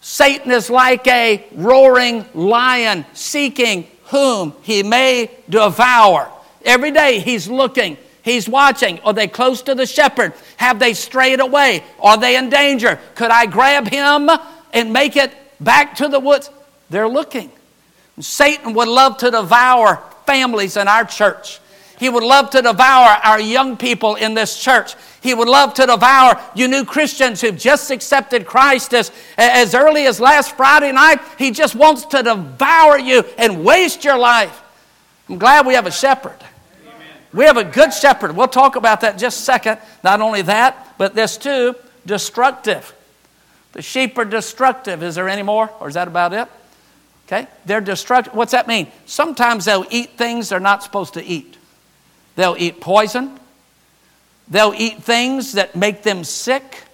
Satan 0.00 0.52
is 0.52 0.70
like 0.70 1.06
a 1.08 1.44
roaring 1.52 2.24
lion 2.32 3.04
seeking 3.12 3.88
whom 4.08 4.54
he 4.62 4.82
may 4.82 5.30
devour. 5.48 6.30
Every 6.64 6.90
day 6.90 7.20
he's 7.20 7.48
looking, 7.48 7.96
he's 8.22 8.48
watching. 8.48 9.00
Are 9.00 9.12
they 9.12 9.28
close 9.28 9.62
to 9.62 9.74
the 9.74 9.86
shepherd? 9.86 10.34
Have 10.56 10.78
they 10.78 10.94
strayed 10.94 11.40
away? 11.40 11.84
Are 12.00 12.16
they 12.16 12.36
in 12.36 12.50
danger? 12.50 12.98
Could 13.14 13.30
I 13.30 13.46
grab 13.46 13.88
him 13.88 14.30
and 14.72 14.92
make 14.92 15.16
it 15.16 15.32
back 15.60 15.96
to 15.96 16.08
the 16.08 16.20
woods? 16.20 16.50
They're 16.90 17.08
looking. 17.08 17.50
Satan 18.20 18.74
would 18.74 18.88
love 18.88 19.18
to 19.18 19.30
devour 19.30 20.02
families 20.26 20.76
in 20.76 20.88
our 20.88 21.04
church. 21.04 21.60
He 21.98 22.08
would 22.08 22.22
love 22.22 22.50
to 22.50 22.62
devour 22.62 23.18
our 23.24 23.40
young 23.40 23.76
people 23.76 24.14
in 24.14 24.34
this 24.34 24.62
church. 24.62 24.94
He 25.20 25.34
would 25.34 25.48
love 25.48 25.74
to 25.74 25.86
devour 25.86 26.40
you 26.54 26.68
new 26.68 26.84
Christians 26.84 27.40
who've 27.40 27.58
just 27.58 27.90
accepted 27.90 28.46
Christ 28.46 28.94
as, 28.94 29.10
as 29.36 29.74
early 29.74 30.06
as 30.06 30.20
last 30.20 30.56
Friday 30.56 30.92
night. 30.92 31.20
He 31.38 31.50
just 31.50 31.74
wants 31.74 32.04
to 32.06 32.22
devour 32.22 32.98
you 32.98 33.24
and 33.36 33.64
waste 33.64 34.04
your 34.04 34.16
life. 34.16 34.62
I'm 35.28 35.38
glad 35.38 35.66
we 35.66 35.74
have 35.74 35.86
a 35.86 35.90
shepherd. 35.90 36.38
Amen. 36.82 37.08
We 37.32 37.44
have 37.44 37.56
a 37.56 37.64
good 37.64 37.92
shepherd. 37.92 38.34
We'll 38.34 38.48
talk 38.48 38.76
about 38.76 39.00
that 39.02 39.18
just 39.18 39.40
a 39.40 39.42
second. 39.42 39.78
Not 40.04 40.20
only 40.20 40.42
that, 40.42 40.94
but 40.98 41.14
this 41.14 41.36
too 41.36 41.74
destructive. 42.06 42.94
The 43.72 43.82
sheep 43.82 44.16
are 44.16 44.24
destructive. 44.24 45.02
Is 45.02 45.16
there 45.16 45.28
any 45.28 45.42
more? 45.42 45.70
Or 45.80 45.88
is 45.88 45.94
that 45.94 46.08
about 46.08 46.32
it? 46.32 46.48
Okay? 47.26 47.46
They're 47.66 47.82
destructive. 47.82 48.34
What's 48.34 48.52
that 48.52 48.66
mean? 48.66 48.90
Sometimes 49.04 49.66
they'll 49.66 49.86
eat 49.90 50.16
things 50.16 50.48
they're 50.48 50.60
not 50.60 50.82
supposed 50.82 51.14
to 51.14 51.24
eat. 51.24 51.57
They'll 52.38 52.54
eat 52.56 52.80
poison. 52.80 53.36
They'll 54.46 54.72
eat 54.76 55.02
things 55.02 55.54
that 55.54 55.74
make 55.74 56.04
them 56.04 56.22
sick, 56.22 56.84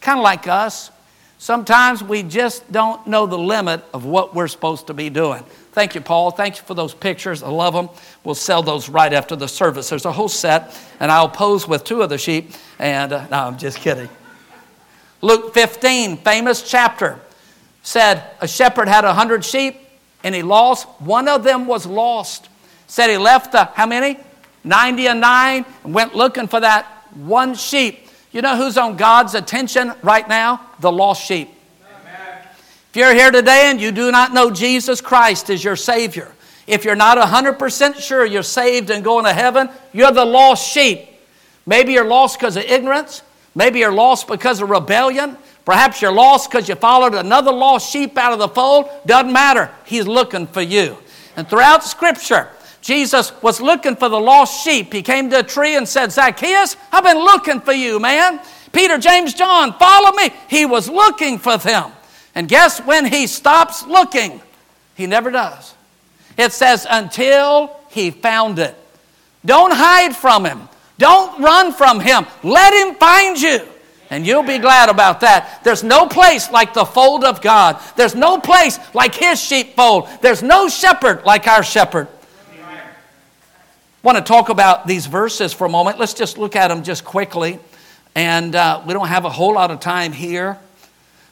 kind 0.00 0.18
of 0.18 0.24
like 0.24 0.48
us. 0.48 0.90
Sometimes 1.38 2.02
we 2.02 2.24
just 2.24 2.72
don't 2.72 3.06
know 3.06 3.24
the 3.24 3.38
limit 3.38 3.84
of 3.94 4.04
what 4.04 4.34
we're 4.34 4.48
supposed 4.48 4.88
to 4.88 4.94
be 4.94 5.08
doing. 5.08 5.44
Thank 5.70 5.94
you, 5.94 6.00
Paul. 6.00 6.32
Thank 6.32 6.56
you 6.56 6.64
for 6.64 6.74
those 6.74 6.94
pictures. 6.94 7.44
I 7.44 7.48
love 7.48 7.74
them. 7.74 7.90
We'll 8.24 8.34
sell 8.34 8.60
those 8.60 8.88
right 8.88 9.12
after 9.12 9.36
the 9.36 9.46
service. 9.46 9.88
There's 9.88 10.04
a 10.04 10.10
whole 10.10 10.28
set, 10.28 10.76
and 10.98 11.12
I'll 11.12 11.28
pose 11.28 11.68
with 11.68 11.84
two 11.84 12.02
of 12.02 12.08
the 12.08 12.18
sheep. 12.18 12.50
And 12.80 13.12
uh, 13.12 13.28
no, 13.28 13.36
I'm 13.36 13.56
just 13.56 13.78
kidding. 13.78 14.08
Luke 15.22 15.54
15, 15.54 16.16
famous 16.16 16.68
chapter, 16.68 17.20
said 17.84 18.24
a 18.40 18.48
shepherd 18.48 18.88
had 18.88 19.04
a 19.04 19.14
hundred 19.14 19.44
sheep, 19.44 19.76
and 20.24 20.34
he 20.34 20.42
lost. 20.42 20.88
One 20.98 21.28
of 21.28 21.44
them 21.44 21.68
was 21.68 21.86
lost. 21.86 22.48
Said 22.88 23.10
he 23.10 23.16
left 23.16 23.52
the 23.52 23.66
how 23.66 23.86
many? 23.86 24.18
90 24.64 25.08
and 25.08 25.20
9 25.20 25.64
and 25.84 25.94
went 25.94 26.14
looking 26.14 26.46
for 26.46 26.60
that 26.60 26.84
one 27.14 27.54
sheep. 27.54 28.08
You 28.32 28.42
know 28.42 28.56
who's 28.56 28.76
on 28.76 28.96
God's 28.96 29.34
attention 29.34 29.92
right 30.02 30.28
now? 30.28 30.60
The 30.80 30.92
lost 30.92 31.24
sheep. 31.24 31.48
Amen. 31.82 32.42
If 32.90 32.96
you're 32.96 33.14
here 33.14 33.30
today 33.30 33.70
and 33.70 33.80
you 33.80 33.90
do 33.92 34.10
not 34.10 34.32
know 34.32 34.50
Jesus 34.50 35.00
Christ 35.00 35.50
as 35.50 35.64
your 35.64 35.76
Savior, 35.76 36.32
if 36.66 36.84
you're 36.84 36.96
not 36.96 37.16
100% 37.16 38.00
sure 38.00 38.26
you're 38.26 38.42
saved 38.42 38.90
and 38.90 39.02
going 39.02 39.24
to 39.24 39.32
heaven, 39.32 39.70
you're 39.92 40.12
the 40.12 40.24
lost 40.24 40.70
sheep. 40.70 41.08
Maybe 41.64 41.94
you're 41.94 42.06
lost 42.06 42.38
because 42.38 42.56
of 42.56 42.64
ignorance. 42.64 43.22
Maybe 43.54 43.78
you're 43.78 43.92
lost 43.92 44.28
because 44.28 44.60
of 44.60 44.68
rebellion. 44.68 45.38
Perhaps 45.64 46.00
you're 46.00 46.12
lost 46.12 46.50
because 46.50 46.68
you 46.68 46.74
followed 46.74 47.14
another 47.14 47.52
lost 47.52 47.90
sheep 47.90 48.16
out 48.16 48.32
of 48.32 48.38
the 48.38 48.48
fold. 48.48 48.88
Doesn't 49.06 49.32
matter. 49.32 49.70
He's 49.84 50.06
looking 50.06 50.46
for 50.46 50.62
you. 50.62 50.96
And 51.36 51.48
throughout 51.48 51.84
Scripture, 51.84 52.50
Jesus 52.88 53.32
was 53.42 53.60
looking 53.60 53.96
for 53.96 54.08
the 54.08 54.18
lost 54.18 54.64
sheep. 54.64 54.94
He 54.94 55.02
came 55.02 55.28
to 55.28 55.40
a 55.40 55.42
tree 55.42 55.76
and 55.76 55.86
said, 55.86 56.10
Zacchaeus, 56.10 56.74
I've 56.90 57.04
been 57.04 57.18
looking 57.18 57.60
for 57.60 57.74
you, 57.74 58.00
man. 58.00 58.40
Peter, 58.72 58.96
James, 58.96 59.34
John, 59.34 59.74
follow 59.74 60.16
me. 60.16 60.30
He 60.48 60.64
was 60.64 60.88
looking 60.88 61.36
for 61.36 61.58
them. 61.58 61.92
And 62.34 62.48
guess 62.48 62.80
when 62.80 63.04
he 63.04 63.26
stops 63.26 63.86
looking? 63.86 64.40
He 64.94 65.06
never 65.06 65.30
does. 65.30 65.74
It 66.38 66.52
says, 66.52 66.86
until 66.88 67.76
he 67.90 68.10
found 68.10 68.58
it. 68.58 68.74
Don't 69.44 69.74
hide 69.74 70.16
from 70.16 70.46
him. 70.46 70.66
Don't 70.96 71.42
run 71.42 71.74
from 71.74 72.00
him. 72.00 72.24
Let 72.42 72.72
him 72.72 72.94
find 72.94 73.38
you. 73.38 73.68
And 74.08 74.26
you'll 74.26 74.44
be 74.44 74.56
glad 74.56 74.88
about 74.88 75.20
that. 75.20 75.62
There's 75.62 75.84
no 75.84 76.06
place 76.06 76.50
like 76.50 76.72
the 76.72 76.86
fold 76.86 77.22
of 77.22 77.42
God. 77.42 77.78
There's 77.96 78.14
no 78.14 78.38
place 78.38 78.78
like 78.94 79.14
his 79.14 79.38
sheepfold. 79.38 80.08
There's 80.22 80.42
no 80.42 80.70
shepherd 80.70 81.26
like 81.26 81.46
our 81.46 81.62
shepherd 81.62 82.08
want 84.02 84.18
to 84.18 84.24
talk 84.24 84.48
about 84.48 84.86
these 84.86 85.06
verses 85.06 85.52
for 85.52 85.66
a 85.66 85.70
moment. 85.70 85.98
Let's 85.98 86.14
just 86.14 86.38
look 86.38 86.56
at 86.56 86.68
them 86.68 86.82
just 86.82 87.04
quickly. 87.04 87.58
And 88.14 88.54
uh, 88.54 88.82
we 88.86 88.94
don't 88.94 89.08
have 89.08 89.24
a 89.24 89.30
whole 89.30 89.54
lot 89.54 89.70
of 89.70 89.80
time 89.80 90.12
here. 90.12 90.58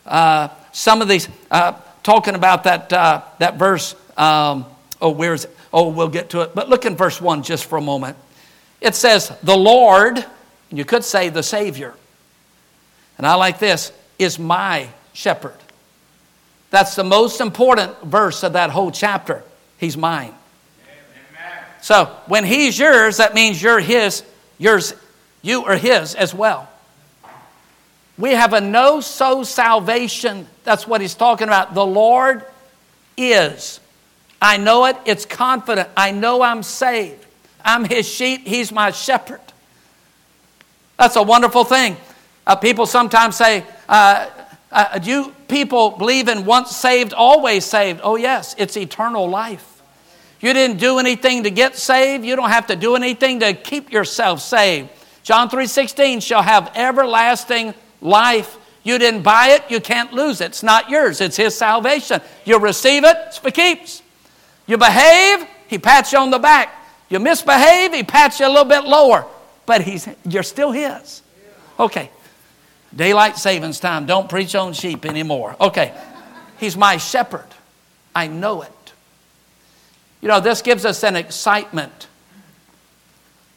Uh, 0.05 0.49
some 0.73 1.03
of 1.03 1.09
these, 1.09 1.29
uh, 1.51 1.73
talking 2.03 2.35
about 2.35 2.65
that, 2.65 2.93
uh, 2.93 3.23
that 3.39 3.57
verse, 3.57 3.95
um, 4.17 4.67
oh, 5.01 5.11
where 5.11 5.35
is 5.35 5.45
it? 5.47 5.57
Oh, 5.73 5.89
we'll 5.89 6.09
get 6.09 6.31
to 6.31 6.43
it. 6.43 6.55
But 6.55 6.69
look 6.69 6.87
in 6.87 6.97
verse 6.97 7.21
1 7.21 7.43
just 7.43 7.65
for 7.65 7.77
a 7.77 7.83
moment. 7.83 8.17
It 8.81 8.95
says, 8.95 9.33
The 9.43 9.57
Lord, 9.57 10.25
you 10.71 10.85
could 10.85 11.05
say 11.05 11.29
the 11.29 11.43
Savior. 11.43 11.95
And 13.19 13.27
I 13.27 13.35
like 13.35 13.59
this, 13.59 13.93
is 14.19 14.39
my 14.39 14.89
shepherd. 15.13 15.57
That's 16.71 16.95
the 16.95 17.05
most 17.05 17.41
important 17.41 18.01
verse 18.03 18.43
of 18.43 18.53
that 18.53 18.71
whole 18.71 18.91
chapter. 18.91 19.43
He's 19.79 19.97
mine. 19.97 20.35
So 21.87 22.07
when 22.27 22.43
he's 22.43 22.77
yours, 22.77 23.19
that 23.19 23.33
means 23.33 23.63
you're 23.63 23.79
his, 23.79 24.25
yours, 24.59 24.93
you 25.41 25.67
are 25.67 25.77
his 25.77 26.17
as 26.17 26.35
well. 26.35 26.69
We 28.19 28.33
have 28.33 28.55
a 28.55 28.61
no 28.61 29.01
so 29.01 29.45
salvation. 29.45 30.49
That's 30.65 30.89
what 30.89 31.01
he's 31.01 31.15
talking 31.15 31.47
about. 31.47 31.75
The 31.75 31.87
Lord 31.87 32.45
is. 33.17 33.79
I 34.43 34.57
know 34.57 34.87
it, 34.87 34.97
it's 35.05 35.27
confident. 35.27 35.89
I 35.97 36.11
know 36.11 36.43
I'm 36.43 36.65
saved. 36.65 37.25
I'm 37.65 37.85
his 37.85 38.05
sheep, 38.05 38.45
he's 38.45 38.73
my 38.73 38.91
shepherd. 38.91 39.41
That's 40.97 41.15
a 41.15 41.23
wonderful 41.23 41.63
thing. 41.63 41.97
Uh, 42.45 42.57
people 42.57 42.87
sometimes 42.87 43.37
say, 43.37 43.65
uh, 43.89 44.27
Uh, 44.73 44.99
do 44.99 45.09
you 45.09 45.35
people 45.47 45.91
believe 45.91 46.27
in 46.27 46.45
once 46.45 46.75
saved, 46.75 47.13
always 47.13 47.65
saved? 47.65 48.01
Oh, 48.03 48.17
yes, 48.17 48.57
it's 48.59 48.77
eternal 48.77 49.31
life. 49.31 49.76
You 50.41 50.53
didn't 50.53 50.79
do 50.79 50.99
anything 50.99 51.45
to 51.45 51.51
get 51.51 51.77
saved. 51.77 52.25
You 52.25 52.37
don't 52.37 52.51
have 52.51 52.67
to 52.69 52.77
do 52.77 52.95
anything 52.95 53.41
to 53.41 53.55
keep 53.55 53.93
yourself 53.93 54.41
saved. 54.41 54.91
John 55.23 55.49
3:16 55.49 56.21
shall 56.21 56.43
have 56.43 56.71
everlasting 56.77 57.75
life. 58.01 58.57
You 58.85 58.99
didn't 58.99 59.23
buy 59.23 59.49
it, 59.49 59.65
you 59.69 59.81
can't 59.81 60.13
lose 60.13 60.41
it. 60.41 60.47
It's 60.47 60.63
not 60.63 60.89
yours, 60.89 61.21
it's 61.21 61.37
his 61.37 61.57
salvation. 61.57 62.21
You 62.45 62.59
receive 62.59 63.03
it, 63.03 63.17
it's 63.27 63.39
for 63.39 63.51
keeps. 63.51 64.03
You 64.69 64.79
behave, 64.79 65.45
he 65.67 65.79
pats 65.79 66.13
you 66.13 66.19
on 66.19 66.31
the 66.31 66.39
back. 66.39 66.73
You 67.09 67.19
misbehave, 67.19 67.93
he 67.93 68.05
pats 68.05 68.39
you 68.39 68.47
a 68.47 68.49
little 68.49 68.65
bit 68.65 68.85
lower. 68.85 69.27
But 69.65 69.81
he's 69.81 70.09
you're 70.25 70.45
still 70.45 70.71
his. 70.71 71.23
Okay. 71.81 72.11
Daylight 72.95 73.37
savings 73.37 73.81
time. 73.81 74.07
Don't 74.07 74.29
preach 74.29 74.55
on 74.55 74.73
sheep 74.73 75.05
anymore. 75.05 75.57
Okay. 75.61 75.93
He's 76.59 76.77
my 76.77 76.97
shepherd. 76.97 77.49
I 78.15 78.29
know 78.29 78.63
it. 78.63 78.73
You 80.27 80.33
know, 80.33 80.41
this 80.41 80.61
gives 80.61 80.85
us 80.85 81.05
an 81.05 81.15
excitement. 81.15 82.09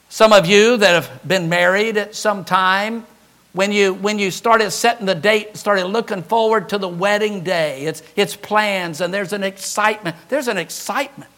Some 0.09 0.31
of 0.31 0.45
you 0.45 0.77
that 0.77 1.03
have 1.03 1.27
been 1.27 1.49
married 1.49 1.97
at 1.97 2.13
some 2.13 2.45
time, 2.45 3.07
when 3.53 3.71
you, 3.71 3.95
when 3.95 4.19
you 4.19 4.29
started 4.29 4.69
setting 4.69 5.07
the 5.07 5.15
date, 5.15 5.57
started 5.57 5.87
looking 5.87 6.21
forward 6.21 6.69
to 6.69 6.77
the 6.77 6.87
wedding 6.87 7.43
day, 7.43 7.85
it's, 7.85 8.03
it's 8.15 8.35
plans 8.35 9.01
and 9.01 9.11
there's 9.11 9.33
an 9.33 9.41
excitement. 9.41 10.15
There's 10.29 10.47
an 10.47 10.57
excitement. 10.57 11.31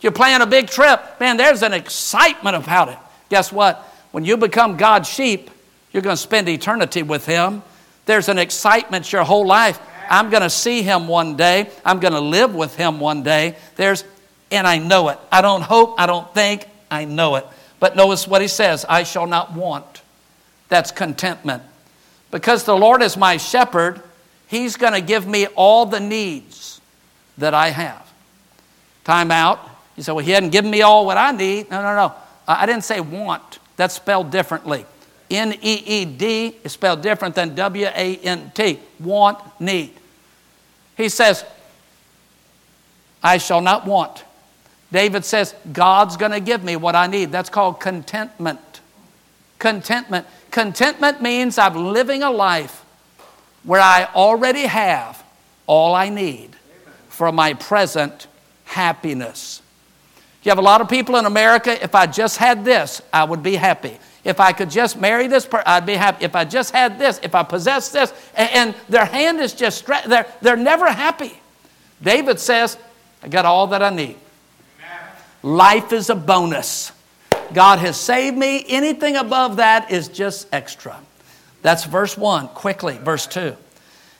You're 0.00 0.10
planning 0.10 0.40
a 0.40 0.48
big 0.48 0.68
trip, 0.68 1.20
man, 1.20 1.36
there's 1.36 1.62
an 1.62 1.74
excitement 1.74 2.56
about 2.56 2.88
it. 2.88 2.98
Guess 3.28 3.52
what? 3.52 3.76
When 4.12 4.24
you 4.24 4.38
become 4.38 4.78
God's 4.78 5.06
sheep, 5.06 5.50
you're 5.92 6.02
going 6.02 6.16
to 6.16 6.22
spend 6.22 6.48
eternity 6.48 7.02
with 7.02 7.26
Him. 7.26 7.62
There's 8.06 8.30
an 8.30 8.38
excitement 8.38 9.12
your 9.12 9.24
whole 9.24 9.46
life. 9.46 9.78
I'm 10.08 10.30
going 10.30 10.42
to 10.42 10.50
see 10.50 10.82
him 10.82 11.08
one 11.08 11.36
day. 11.36 11.70
I'm 11.84 12.00
going 12.00 12.12
to 12.12 12.20
live 12.20 12.54
with 12.54 12.76
him 12.76 13.00
one 13.00 13.22
day. 13.22 13.56
There's, 13.76 14.04
and 14.54 14.66
I 14.66 14.78
know 14.78 15.08
it. 15.08 15.18
I 15.30 15.42
don't 15.42 15.62
hope, 15.62 15.96
I 15.98 16.06
don't 16.06 16.32
think, 16.34 16.66
I 16.90 17.04
know 17.04 17.36
it. 17.36 17.46
But 17.80 17.96
notice 17.96 18.26
what 18.26 18.40
he 18.40 18.48
says 18.48 18.86
I 18.88 19.02
shall 19.02 19.26
not 19.26 19.52
want. 19.52 20.02
That's 20.68 20.90
contentment. 20.90 21.62
Because 22.30 22.64
the 22.64 22.76
Lord 22.76 23.02
is 23.02 23.16
my 23.16 23.36
shepherd, 23.36 24.02
he's 24.46 24.76
going 24.76 24.92
to 24.92 25.00
give 25.00 25.26
me 25.26 25.46
all 25.48 25.86
the 25.86 26.00
needs 26.00 26.80
that 27.38 27.54
I 27.54 27.68
have. 27.68 28.10
Time 29.04 29.30
out. 29.30 29.60
You 29.96 30.02
say, 30.02 30.12
well, 30.12 30.24
he 30.24 30.32
hadn't 30.32 30.50
given 30.50 30.70
me 30.70 30.82
all 30.82 31.06
what 31.06 31.16
I 31.16 31.30
need. 31.30 31.70
No, 31.70 31.82
no, 31.82 31.94
no. 31.94 32.14
I 32.48 32.66
didn't 32.66 32.84
say 32.84 33.00
want. 33.00 33.60
That's 33.76 33.94
spelled 33.94 34.30
differently. 34.30 34.86
N 35.30 35.52
E 35.62 35.82
E 35.86 36.04
D 36.04 36.56
is 36.64 36.72
spelled 36.72 37.02
different 37.02 37.34
than 37.34 37.54
W 37.54 37.86
A 37.86 38.16
N 38.16 38.50
T. 38.54 38.78
Want, 39.00 39.38
need. 39.60 39.92
He 40.96 41.08
says, 41.08 41.44
I 43.22 43.38
shall 43.38 43.60
not 43.60 43.86
want. 43.86 44.23
David 44.94 45.24
says, 45.24 45.56
God's 45.72 46.16
going 46.16 46.30
to 46.30 46.38
give 46.38 46.62
me 46.62 46.76
what 46.76 46.94
I 46.94 47.08
need. 47.08 47.32
That's 47.32 47.50
called 47.50 47.80
contentment. 47.80 48.80
Contentment. 49.58 50.24
Contentment 50.52 51.20
means 51.20 51.58
I'm 51.58 51.92
living 51.92 52.22
a 52.22 52.30
life 52.30 52.84
where 53.64 53.80
I 53.80 54.04
already 54.14 54.62
have 54.62 55.20
all 55.66 55.96
I 55.96 56.10
need 56.10 56.54
for 57.08 57.32
my 57.32 57.54
present 57.54 58.28
happiness. 58.66 59.62
You 60.44 60.50
have 60.50 60.58
a 60.58 60.62
lot 60.62 60.80
of 60.80 60.88
people 60.88 61.16
in 61.16 61.26
America, 61.26 61.82
if 61.82 61.96
I 61.96 62.06
just 62.06 62.36
had 62.36 62.64
this, 62.64 63.02
I 63.12 63.24
would 63.24 63.42
be 63.42 63.56
happy. 63.56 63.98
If 64.22 64.38
I 64.38 64.52
could 64.52 64.70
just 64.70 64.96
marry 64.96 65.26
this 65.26 65.44
person, 65.44 65.64
I'd 65.66 65.86
be 65.86 65.94
happy. 65.94 66.24
If 66.24 66.36
I 66.36 66.44
just 66.44 66.72
had 66.72 67.00
this, 67.00 67.18
if 67.20 67.34
I 67.34 67.42
possessed 67.42 67.92
this, 67.92 68.12
and, 68.36 68.50
and 68.52 68.74
their 68.88 69.06
hand 69.06 69.40
is 69.40 69.54
just 69.54 69.78
stretched, 69.78 70.08
they're, 70.08 70.26
they're 70.40 70.56
never 70.56 70.86
happy. 70.86 71.32
David 72.00 72.38
says, 72.38 72.78
I 73.24 73.28
got 73.28 73.44
all 73.44 73.66
that 73.66 73.82
I 73.82 73.90
need. 73.90 74.18
Life 75.44 75.92
is 75.92 76.08
a 76.08 76.14
bonus. 76.14 76.90
God 77.52 77.78
has 77.78 78.00
saved 78.00 78.34
me. 78.34 78.64
Anything 78.66 79.16
above 79.16 79.56
that 79.56 79.90
is 79.90 80.08
just 80.08 80.48
extra. 80.50 80.98
That's 81.60 81.84
verse 81.84 82.16
1. 82.16 82.48
Quickly, 82.48 82.96
verse 82.96 83.26
2. 83.26 83.54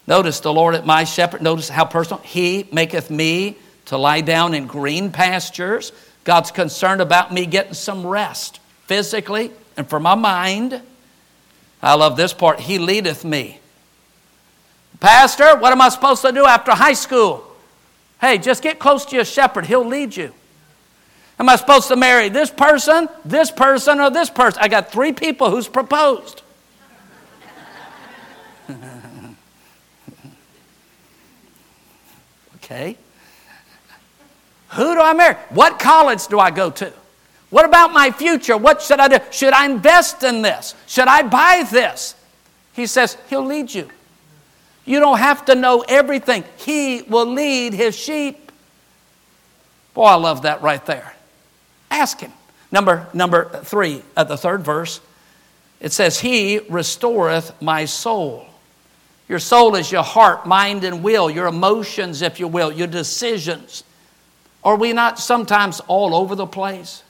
Notice 0.07 0.41
the 0.41 0.53
Lord 0.53 0.75
at 0.75 0.85
my 0.85 1.05
shepherd. 1.05 1.41
Notice 1.41 1.71
how 1.71 1.87
personal. 1.87 2.23
He 2.23 2.69
maketh 2.73 3.09
me 3.09 3.57
to 3.87 3.97
lie 3.97 4.21
down 4.21 4.53
in 4.53 4.67
green 4.67 5.11
pastures. 5.11 5.93
God's 6.25 6.51
concerned 6.51 7.01
about 7.01 7.33
me 7.33 7.47
getting 7.47 7.73
some 7.73 8.07
rest 8.07 8.61
physically, 8.87 9.51
and 9.79 9.89
for 9.89 9.99
my 9.99 10.15
mind. 10.15 10.83
I 11.83 11.95
love 11.95 12.19
this 12.19 12.35
part. 12.35 12.61
He 12.61 12.79
leadeth 12.79 13.25
me. 13.25 13.61
Pastor, 15.01 15.57
what 15.57 15.73
am 15.73 15.81
I 15.81 15.89
supposed 15.89 16.21
to 16.21 16.33
do 16.33 16.45
after 16.45 16.73
high 16.73 16.93
school? 16.93 17.51
Hey, 18.21 18.37
just 18.37 18.63
get 18.63 18.79
close 18.79 19.07
to 19.07 19.17
your 19.17 19.25
shepherd. 19.25 19.65
He'll 19.65 19.87
lead 19.87 20.15
you. 20.15 20.35
Am 21.39 21.49
I 21.49 21.57
supposed 21.57 21.89
to 21.89 21.97
marry 21.97 22.29
this 22.29 22.51
person, 22.51 23.09
this 23.25 23.51
person, 23.51 23.99
or 24.01 24.11
this 24.11 24.31
person? 24.31 24.61
I 24.63 24.69
got 24.69 24.93
three 24.93 25.13
people 25.13 25.51
who's 25.51 25.67
proposed. 25.67 26.43
okay. 32.57 32.97
Who 34.71 34.95
do 34.95 35.01
I 35.01 35.13
marry? 35.13 35.35
What 35.51 35.79
college 35.79 36.27
do 36.29 36.39
I 36.39 36.51
go 36.51 36.71
to? 36.71 36.93
What 37.51 37.65
about 37.65 37.93
my 37.93 38.11
future? 38.11 38.57
What 38.57 38.83
should 38.83 38.99
I 39.01 39.09
do? 39.09 39.19
Should 39.31 39.53
I 39.53 39.67
invest 39.67 40.23
in 40.25 40.43
this? 40.43 40.75
Should 40.87 41.07
I 41.09 41.23
buy 41.23 41.65
this? 41.71 42.17
He 42.73 42.87
says, 42.87 43.17
He'll 43.31 43.45
lead 43.45 43.73
you. 43.73 43.89
You 44.85 45.01
don't 45.01 45.19
have 45.19 45.45
to 45.47 45.55
know 45.55 45.85
everything. 45.89 46.45
He 46.59 47.03
will 47.03 47.27
lead 47.27 47.73
His 47.73 47.97
sheep. 47.97 48.53
Boy, 49.95 50.05
I 50.05 50.15
love 50.17 50.43
that 50.43 50.63
right 50.63 50.85
there. 50.85 51.15
Ask 51.95 52.21
Him. 52.21 52.33
Number, 52.73 53.07
number 53.15 53.49
three, 53.63 54.03
at 54.17 54.27
the 54.27 54.37
third 54.37 54.63
verse, 54.63 55.01
it 55.81 55.93
says, 55.93 56.19
He 56.19 56.59
restoreth 56.69 57.63
my 57.63 57.85
soul. 57.85 58.47
Your 59.29 59.39
soul 59.39 59.77
is 59.77 59.93
your 59.93 60.03
heart, 60.03 60.45
mind, 60.45 60.83
and 60.83 61.05
will, 61.05 61.31
your 61.31 61.47
emotions, 61.47 62.21
if 62.21 62.41
you 62.41 62.49
will, 62.49 62.73
your 62.73 62.89
decisions. 62.89 63.85
Are 64.65 64.77
we 64.77 64.93
not 64.93 65.21
sometimes 65.21 65.81
all 65.87 66.17
over 66.17 66.35
the 66.35 66.49
place? 66.49 67.05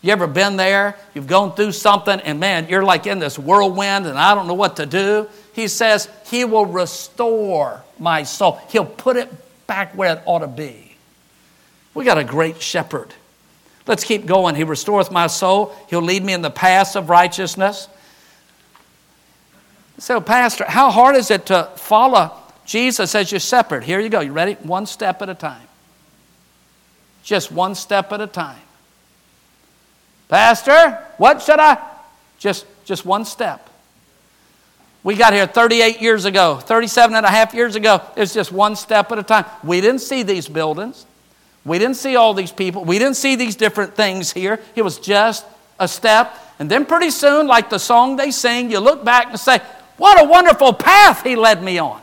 You 0.00 0.12
ever 0.12 0.26
been 0.26 0.56
there? 0.56 0.96
You've 1.12 1.26
gone 1.26 1.54
through 1.54 1.72
something, 1.72 2.20
and 2.20 2.40
man, 2.40 2.68
you're 2.68 2.84
like 2.84 3.06
in 3.06 3.18
this 3.18 3.38
whirlwind, 3.38 4.06
and 4.06 4.18
I 4.18 4.34
don't 4.34 4.46
know 4.46 4.54
what 4.54 4.76
to 4.76 4.86
do. 4.86 5.28
He 5.52 5.68
says, 5.68 6.08
He 6.26 6.46
will 6.46 6.66
restore 6.66 7.82
my 7.98 8.22
soul. 8.22 8.58
He'll 8.70 8.86
put 8.86 9.16
it 9.16 9.28
back 9.66 9.94
where 9.94 10.16
it 10.16 10.22
ought 10.24 10.38
to 10.38 10.46
be. 10.46 10.96
We 11.92 12.06
got 12.06 12.16
a 12.16 12.24
great 12.24 12.62
shepherd. 12.62 13.12
Let's 13.86 14.04
keep 14.04 14.26
going. 14.26 14.54
He 14.54 14.64
restoreth 14.64 15.10
my 15.10 15.26
soul. 15.26 15.74
He'll 15.88 16.02
lead 16.02 16.24
me 16.24 16.32
in 16.32 16.42
the 16.42 16.50
paths 16.50 16.96
of 16.96 17.10
righteousness. 17.10 17.88
So, 19.98 20.20
Pastor, 20.20 20.64
how 20.66 20.90
hard 20.90 21.16
is 21.16 21.30
it 21.30 21.46
to 21.46 21.70
follow 21.76 22.32
Jesus 22.64 23.14
as 23.14 23.30
your 23.30 23.40
shepherd? 23.40 23.84
Here 23.84 24.00
you 24.00 24.08
go. 24.08 24.20
You 24.20 24.32
ready? 24.32 24.54
One 24.54 24.86
step 24.86 25.22
at 25.22 25.28
a 25.28 25.34
time. 25.34 25.68
Just 27.22 27.52
one 27.52 27.74
step 27.74 28.12
at 28.12 28.20
a 28.20 28.26
time. 28.26 28.60
Pastor, 30.28 30.98
what 31.18 31.42
should 31.42 31.60
I? 31.60 31.78
Just, 32.38 32.66
just 32.84 33.04
one 33.04 33.24
step. 33.24 33.70
We 35.02 35.16
got 35.16 35.34
here 35.34 35.46
38 35.46 36.00
years 36.00 36.24
ago, 36.24 36.56
37 36.56 37.14
and 37.14 37.26
a 37.26 37.30
half 37.30 37.52
years 37.52 37.76
ago. 37.76 38.00
It's 38.16 38.32
just 38.32 38.50
one 38.50 38.74
step 38.74 39.12
at 39.12 39.18
a 39.18 39.22
time. 39.22 39.44
We 39.62 39.82
didn't 39.82 40.00
see 40.00 40.22
these 40.22 40.48
buildings. 40.48 41.04
We 41.64 41.78
didn't 41.78 41.96
see 41.96 42.16
all 42.16 42.34
these 42.34 42.52
people. 42.52 42.84
We 42.84 42.98
didn't 42.98 43.16
see 43.16 43.36
these 43.36 43.56
different 43.56 43.94
things 43.94 44.32
here. 44.32 44.60
It 44.74 44.82
was 44.82 44.98
just 44.98 45.46
a 45.78 45.88
step. 45.88 46.34
And 46.58 46.70
then 46.70 46.84
pretty 46.86 47.10
soon, 47.10 47.46
like 47.46 47.70
the 47.70 47.78
song 47.78 48.16
they 48.16 48.30
sing, 48.30 48.70
you 48.70 48.80
look 48.80 49.04
back 49.04 49.28
and 49.28 49.40
say, 49.40 49.60
What 49.96 50.22
a 50.22 50.28
wonderful 50.28 50.72
path 50.72 51.24
he 51.24 51.36
led 51.36 51.62
me 51.62 51.78
on. 51.78 52.02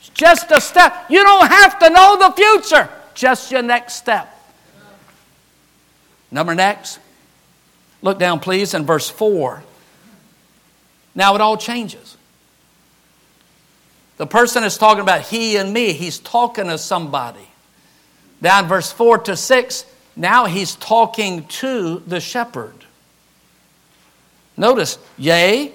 It's 0.00 0.08
just 0.10 0.50
a 0.50 0.60
step. 0.60 1.06
You 1.08 1.22
don't 1.22 1.48
have 1.48 1.78
to 1.80 1.90
know 1.90 2.18
the 2.18 2.32
future, 2.32 2.88
just 3.14 3.50
your 3.50 3.62
next 3.62 3.94
step. 3.94 4.30
Number 6.30 6.54
next, 6.54 6.98
Look 8.04 8.18
down, 8.18 8.38
please, 8.38 8.74
in 8.74 8.84
verse 8.84 9.08
4. 9.08 9.64
Now 11.14 11.34
it 11.34 11.40
all 11.40 11.56
changes. 11.56 12.18
The 14.18 14.26
person 14.26 14.62
is 14.62 14.76
talking 14.76 15.00
about 15.00 15.22
he 15.22 15.56
and 15.56 15.72
me. 15.72 15.94
He's 15.94 16.18
talking 16.18 16.66
to 16.66 16.76
somebody. 16.76 17.48
Down 18.42 18.68
verse 18.68 18.92
4 18.92 19.18
to 19.18 19.36
6, 19.36 19.86
now 20.16 20.46
he's 20.46 20.74
talking 20.76 21.46
to 21.46 22.00
the 22.06 22.20
shepherd. 22.20 22.74
Notice, 24.56 24.98
yea, 25.16 25.72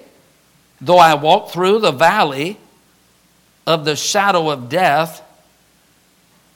though 0.80 0.98
I 0.98 1.16
walk 1.16 1.52
through 1.52 1.80
the 1.80 1.92
valley 1.92 2.58
of 3.68 3.86
the 3.86 3.96
shadow 3.96 4.50
of 4.50 4.70
death, 4.70 5.22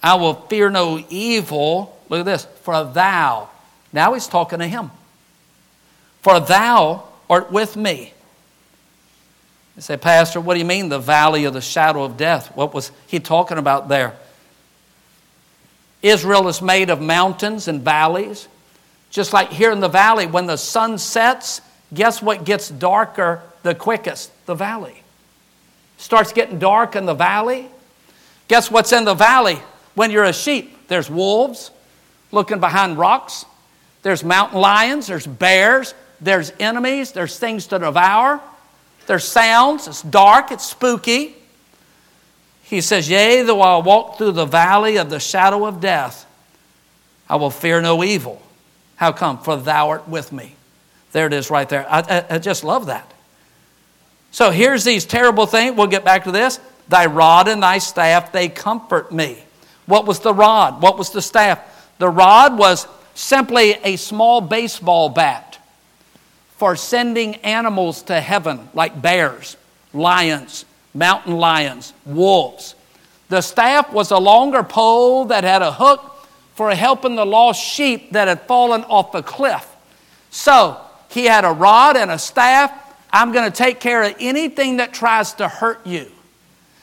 I 0.01 0.15
will 0.15 0.33
fear 0.33 0.69
no 0.69 1.03
evil. 1.09 1.97
Look 2.09 2.21
at 2.21 2.25
this, 2.25 2.45
for 2.61 2.83
thou. 2.83 3.49
Now 3.91 4.13
he's 4.13 4.27
talking 4.27 4.59
to 4.59 4.67
him 4.67 4.91
for 6.23 6.39
thou 6.39 7.03
art 7.29 7.51
with 7.51 7.75
me. 7.75 8.13
You 9.75 9.81
say, 9.81 9.97
Pastor, 9.97 10.39
what 10.39 10.53
do 10.53 10.59
you 10.59 10.65
mean 10.65 10.87
the 10.87 10.99
valley 10.99 11.43
of 11.45 11.53
the 11.53 11.61
shadow 11.61 12.03
of 12.03 12.15
death? 12.15 12.55
What 12.55 12.73
was 12.73 12.91
he 13.07 13.19
talking 13.19 13.57
about 13.57 13.89
there? 13.89 14.15
Israel 16.03 16.49
is 16.49 16.61
made 16.61 16.89
of 16.89 17.01
mountains 17.01 17.67
and 17.67 17.81
valleys. 17.81 18.47
Just 19.09 19.31
like 19.33 19.49
here 19.49 19.71
in 19.71 19.79
the 19.79 19.87
valley, 19.87 20.27
when 20.27 20.45
the 20.45 20.57
sun 20.57 20.97
sets, 20.97 21.61
guess 21.93 22.21
what 22.21 22.43
gets 22.43 22.69
darker 22.69 23.41
the 23.63 23.73
quickest? 23.73 24.31
The 24.45 24.53
valley. 24.53 25.01
Starts 25.97 26.33
getting 26.33 26.59
dark 26.59 26.95
in 26.95 27.05
the 27.05 27.13
valley. 27.13 27.67
Guess 28.49 28.69
what's 28.69 28.91
in 28.91 29.05
the 29.05 29.13
valley 29.13 29.59
when 29.95 30.11
you're 30.11 30.25
a 30.25 30.33
sheep? 30.33 30.87
There's 30.89 31.09
wolves 31.09 31.71
looking 32.31 32.59
behind 32.59 32.97
rocks. 32.97 33.45
There's 34.01 34.23
mountain 34.23 34.59
lions. 34.59 35.07
There's 35.07 35.25
bears. 35.25 35.93
There's 36.19 36.51
enemies. 36.59 37.13
There's 37.13 37.39
things 37.39 37.67
to 37.67 37.79
devour. 37.79 38.41
There's 39.07 39.23
sounds. 39.23 39.87
It's 39.87 40.01
dark. 40.01 40.51
It's 40.51 40.65
spooky. 40.65 41.37
He 42.73 42.81
says, 42.81 43.07
Yea, 43.07 43.43
though 43.43 43.61
I 43.61 43.77
walk 43.77 44.17
through 44.17 44.31
the 44.31 44.47
valley 44.47 44.97
of 44.97 45.11
the 45.11 45.19
shadow 45.19 45.67
of 45.67 45.79
death, 45.79 46.25
I 47.29 47.35
will 47.35 47.51
fear 47.51 47.79
no 47.83 48.03
evil. 48.03 48.41
How 48.95 49.11
come? 49.11 49.37
For 49.37 49.57
thou 49.57 49.89
art 49.89 50.07
with 50.07 50.31
me. 50.31 50.55
There 51.11 51.27
it 51.27 51.33
is 51.33 51.51
right 51.51 51.69
there. 51.69 51.85
I, 51.87 51.99
I, 51.99 52.25
I 52.31 52.39
just 52.39 52.63
love 52.63 52.87
that. 52.87 53.13
So 54.31 54.49
here's 54.49 54.83
these 54.83 55.05
terrible 55.05 55.45
things. 55.45 55.77
We'll 55.77 55.85
get 55.85 56.03
back 56.03 56.23
to 56.23 56.31
this. 56.31 56.59
Thy 56.89 57.05
rod 57.05 57.47
and 57.47 57.61
thy 57.61 57.77
staff, 57.77 58.31
they 58.31 58.49
comfort 58.49 59.11
me. 59.11 59.37
What 59.85 60.07
was 60.07 60.21
the 60.21 60.33
rod? 60.33 60.81
What 60.81 60.97
was 60.97 61.11
the 61.11 61.21
staff? 61.21 61.59
The 61.99 62.09
rod 62.09 62.57
was 62.57 62.87
simply 63.13 63.73
a 63.83 63.97
small 63.97 64.41
baseball 64.41 65.09
bat 65.09 65.59
for 66.57 66.75
sending 66.75 67.35
animals 67.35 68.01
to 68.03 68.19
heaven, 68.19 68.67
like 68.73 68.99
bears, 68.99 69.57
lions, 69.93 70.65
mountain 70.93 71.37
lions, 71.37 71.93
wolves. 72.05 72.75
The 73.29 73.41
staff 73.41 73.91
was 73.91 74.11
a 74.11 74.17
longer 74.17 74.63
pole 74.63 75.25
that 75.25 75.43
had 75.43 75.61
a 75.61 75.71
hook 75.71 76.27
for 76.55 76.73
helping 76.73 77.15
the 77.15 77.25
lost 77.25 77.63
sheep 77.63 78.11
that 78.11 78.27
had 78.27 78.41
fallen 78.41 78.83
off 78.83 79.11
the 79.11 79.23
cliff. 79.23 79.67
So 80.29 80.79
he 81.09 81.25
had 81.25 81.45
a 81.45 81.51
rod 81.51 81.97
and 81.97 82.11
a 82.11 82.19
staff. 82.19 82.71
I'm 83.11 83.31
going 83.31 83.49
to 83.49 83.55
take 83.55 83.79
care 83.79 84.03
of 84.03 84.15
anything 84.19 84.77
that 84.77 84.93
tries 84.93 85.33
to 85.35 85.47
hurt 85.47 85.85
you. 85.85 86.11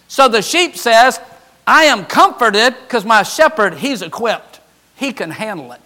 So 0.08 0.28
the 0.28 0.42
sheep 0.42 0.76
says, 0.76 1.20
I 1.66 1.84
am 1.84 2.04
comforted 2.04 2.74
because 2.82 3.04
my 3.04 3.22
shepherd, 3.22 3.74
he's 3.74 4.02
equipped. 4.02 4.60
He 4.96 5.12
can 5.12 5.30
handle 5.30 5.72
it. 5.72 5.80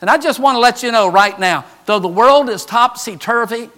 And 0.00 0.08
I 0.08 0.16
just 0.16 0.38
want 0.38 0.56
to 0.56 0.60
let 0.60 0.82
you 0.82 0.92
know 0.92 1.10
right 1.10 1.38
now, 1.38 1.64
though 1.86 1.98
the 1.98 2.08
world 2.08 2.48
is 2.48 2.64
topsy 2.64 3.16
turvy, 3.16 3.68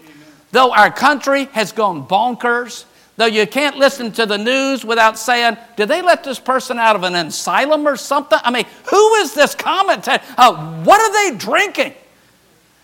though 0.53 0.73
our 0.73 0.91
country 0.91 1.47
has 1.47 1.73
gone 1.73 2.07
bonkers, 2.07 2.85
Though 3.17 3.27
you 3.27 3.47
can't 3.47 3.77
listen 3.77 4.11
to 4.13 4.27
the 4.27 4.39
news 4.39 4.85
without 4.85 5.19
saying, 5.19 5.59
did 5.77 5.89
they 5.89 6.01
let 6.01 6.25
this 6.25 6.39
person 6.39 6.79
out 6.79 6.97
of 6.97 7.03
an 7.03 7.15
asylum 7.15 7.87
or 7.87 7.97
something? 7.97 8.39
I 8.43 8.51
mean, 8.51 8.65
who 8.91 9.15
is 9.17 9.35
this 9.35 9.55
commentator? 9.55 10.25
Uh, 10.37 10.83
what 10.83 11.01
are 11.01 11.31
they 11.31 11.37
drinking? 11.37 11.95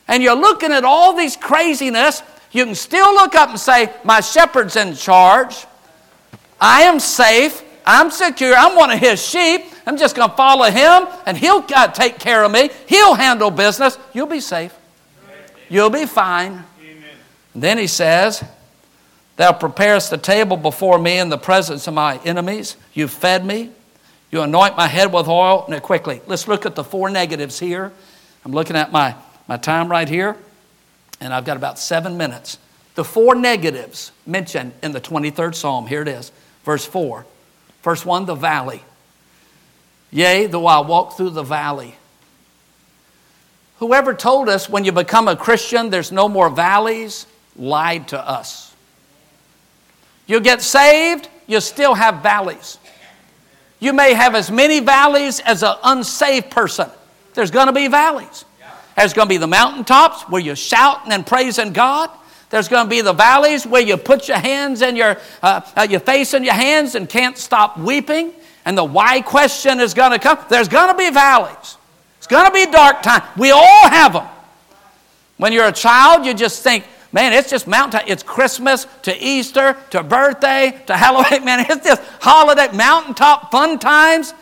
And 0.06 0.22
you're 0.22 0.36
looking 0.36 0.72
at 0.72 0.84
all 0.84 1.16
these 1.16 1.36
craziness. 1.36 2.22
You 2.52 2.64
can 2.66 2.74
still 2.74 3.12
look 3.14 3.34
up 3.34 3.50
and 3.50 3.60
say, 3.60 3.92
My 4.04 4.20
shepherd's 4.20 4.76
in 4.76 4.94
charge. 4.94 5.66
I 6.60 6.82
am 6.82 7.00
safe. 7.00 7.62
I'm 7.86 8.10
secure. 8.10 8.54
I'm 8.54 8.76
one 8.76 8.90
of 8.90 8.98
his 8.98 9.24
sheep. 9.24 9.62
I'm 9.86 9.96
just 9.96 10.14
going 10.14 10.28
to 10.28 10.36
follow 10.36 10.70
him 10.70 11.08
and 11.24 11.36
he'll 11.36 11.64
uh, 11.74 11.88
take 11.88 12.18
care 12.18 12.44
of 12.44 12.52
me. 12.52 12.68
He'll 12.86 13.14
handle 13.14 13.50
business. 13.50 13.96
You'll 14.12 14.26
be 14.26 14.40
safe. 14.40 14.74
You'll 15.70 15.90
be 15.90 16.04
fine. 16.04 16.64
Then 17.54 17.78
he 17.78 17.86
says, 17.86 18.44
Thou 19.38 19.52
preparest 19.52 20.10
the 20.10 20.18
table 20.18 20.56
before 20.56 20.98
me 20.98 21.16
in 21.16 21.28
the 21.28 21.38
presence 21.38 21.86
of 21.86 21.94
my 21.94 22.18
enemies. 22.24 22.76
You 22.92 23.06
fed 23.06 23.46
me. 23.46 23.70
You 24.32 24.42
anoint 24.42 24.76
my 24.76 24.88
head 24.88 25.12
with 25.12 25.28
oil. 25.28 25.64
Now, 25.68 25.78
quickly, 25.78 26.20
let's 26.26 26.48
look 26.48 26.66
at 26.66 26.74
the 26.74 26.82
four 26.82 27.08
negatives 27.08 27.60
here. 27.60 27.92
I'm 28.44 28.50
looking 28.50 28.74
at 28.74 28.90
my, 28.90 29.14
my 29.46 29.56
time 29.56 29.88
right 29.88 30.08
here, 30.08 30.36
and 31.20 31.32
I've 31.32 31.44
got 31.44 31.56
about 31.56 31.78
seven 31.78 32.16
minutes. 32.16 32.58
The 32.96 33.04
four 33.04 33.36
negatives 33.36 34.10
mentioned 34.26 34.72
in 34.82 34.90
the 34.90 35.00
23rd 35.00 35.54
Psalm. 35.54 35.86
Here 35.86 36.02
it 36.02 36.08
is, 36.08 36.32
verse 36.64 36.84
4. 36.84 37.24
First 37.80 38.04
one, 38.04 38.26
the 38.26 38.34
valley. 38.34 38.82
Yea, 40.10 40.46
though 40.46 40.66
I 40.66 40.80
walk 40.80 41.16
through 41.16 41.30
the 41.30 41.44
valley. 41.44 41.94
Whoever 43.78 44.14
told 44.14 44.48
us 44.48 44.68
when 44.68 44.84
you 44.84 44.90
become 44.90 45.28
a 45.28 45.36
Christian 45.36 45.90
there's 45.90 46.10
no 46.10 46.28
more 46.28 46.50
valleys 46.50 47.26
lied 47.56 48.08
to 48.08 48.18
us. 48.18 48.67
You 50.28 50.40
get 50.40 50.62
saved, 50.62 51.28
you 51.48 51.60
still 51.60 51.94
have 51.94 52.22
valleys. 52.22 52.78
You 53.80 53.92
may 53.92 54.14
have 54.14 54.36
as 54.36 54.50
many 54.50 54.78
valleys 54.78 55.40
as 55.40 55.64
an 55.64 55.74
unsaved 55.82 56.50
person. 56.50 56.88
There's 57.34 57.50
going 57.50 57.66
to 57.66 57.72
be 57.72 57.88
valleys. 57.88 58.44
There's 58.96 59.14
going 59.14 59.26
to 59.26 59.30
be 59.30 59.38
the 59.38 59.46
mountaintops 59.46 60.22
where 60.28 60.42
you're 60.42 60.56
shouting 60.56 61.12
and 61.12 61.26
praising 61.26 61.72
God. 61.72 62.10
There's 62.50 62.68
going 62.68 62.84
to 62.84 62.90
be 62.90 63.00
the 63.00 63.12
valleys 63.12 63.66
where 63.66 63.80
you 63.80 63.96
put 63.96 64.28
your 64.28 64.38
hands 64.38 64.82
and 64.82 64.96
your, 64.96 65.18
uh, 65.42 65.60
uh, 65.76 65.86
your 65.88 66.00
face 66.00 66.34
in 66.34 66.44
your 66.44 66.54
hands 66.54 66.94
and 66.94 67.08
can't 67.08 67.38
stop 67.38 67.78
weeping. 67.78 68.32
And 68.64 68.76
the 68.76 68.84
why 68.84 69.20
question 69.20 69.80
is 69.80 69.94
going 69.94 70.12
to 70.12 70.18
come. 70.18 70.38
There's 70.50 70.68
going 70.68 70.90
to 70.90 70.98
be 70.98 71.10
valleys. 71.10 71.76
It's 72.18 72.26
going 72.26 72.46
to 72.46 72.52
be 72.52 72.66
dark 72.70 73.02
time. 73.02 73.22
We 73.36 73.50
all 73.52 73.88
have 73.88 74.14
them. 74.14 74.26
When 75.36 75.52
you're 75.52 75.68
a 75.68 75.72
child, 75.72 76.26
you 76.26 76.34
just 76.34 76.62
think, 76.62 76.84
Man, 77.12 77.32
it's 77.32 77.48
just 77.48 77.66
mountain. 77.66 78.02
It's 78.06 78.22
Christmas 78.22 78.86
to 79.02 79.16
Easter 79.16 79.76
to 79.90 80.02
birthday 80.02 80.82
to 80.86 80.96
Halloween. 80.96 81.44
Man, 81.44 81.64
it's 81.68 81.86
just 81.86 82.02
holiday, 82.20 82.68
mountaintop 82.76 83.50
fun 83.50 83.78
times. 83.78 84.34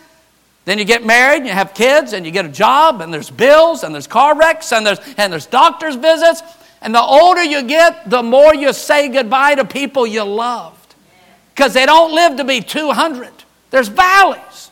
Then 0.65 0.79
you 0.79 0.85
get 0.85 1.07
married 1.07 1.39
and 1.39 1.47
you 1.47 1.53
have 1.53 1.75
kids 1.75 2.13
and 2.13 2.27
you 2.27 2.33
get 2.33 2.45
a 2.45 2.49
job 2.49 3.01
and 3.01 3.15
there's 3.15 3.31
bills 3.31 3.85
and 3.85 3.95
there's 3.95 4.09
car 4.09 4.37
wrecks 4.37 4.73
and 4.73 4.85
there's, 4.85 4.99
and 5.17 5.33
there's 5.33 5.47
doctor's 5.47 5.95
visits. 5.95 6.43
And 6.83 6.93
the 6.93 7.01
older 7.01 7.43
you 7.43 7.63
get, 7.63 8.11
the 8.11 8.23
more 8.23 8.53
you 8.53 8.73
say 8.73 9.09
goodbye 9.09 9.55
to 9.55 9.65
people 9.65 10.07
you 10.07 10.25
loved. 10.25 10.95
Because 11.55 11.73
they 11.73 11.87
don't 11.87 12.13
live 12.15 12.37
to 12.39 12.45
be 12.45 12.61
200. 12.61 13.33
There's 13.71 13.89
valleys. 13.89 14.71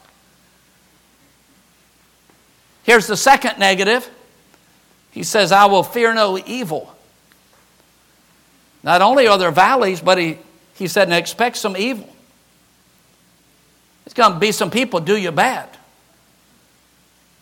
Here's 2.83 3.07
the 3.07 3.17
second 3.17 3.59
negative. 3.59 4.09
He 5.13 5.23
says, 5.23 5.53
I 5.53 5.67
will 5.67 5.85
fear 5.85 6.13
no 6.13 6.39
evil. 6.39 6.94
Not 8.85 9.01
only 9.01 9.27
are 9.27 9.39
there 9.39 9.51
valleys, 9.51 10.01
but 10.01 10.19
he, 10.19 10.39
he 10.75 10.87
said, 10.87 11.09
and 11.09 11.15
expect 11.15 11.57
some 11.57 11.77
evil. 11.77 12.09
It's 14.05 14.15
going 14.15 14.35
to 14.35 14.39
be 14.39 14.53
some 14.53 14.71
people 14.71 15.01
do 15.01 15.17
you 15.17 15.33
bad. 15.33 15.69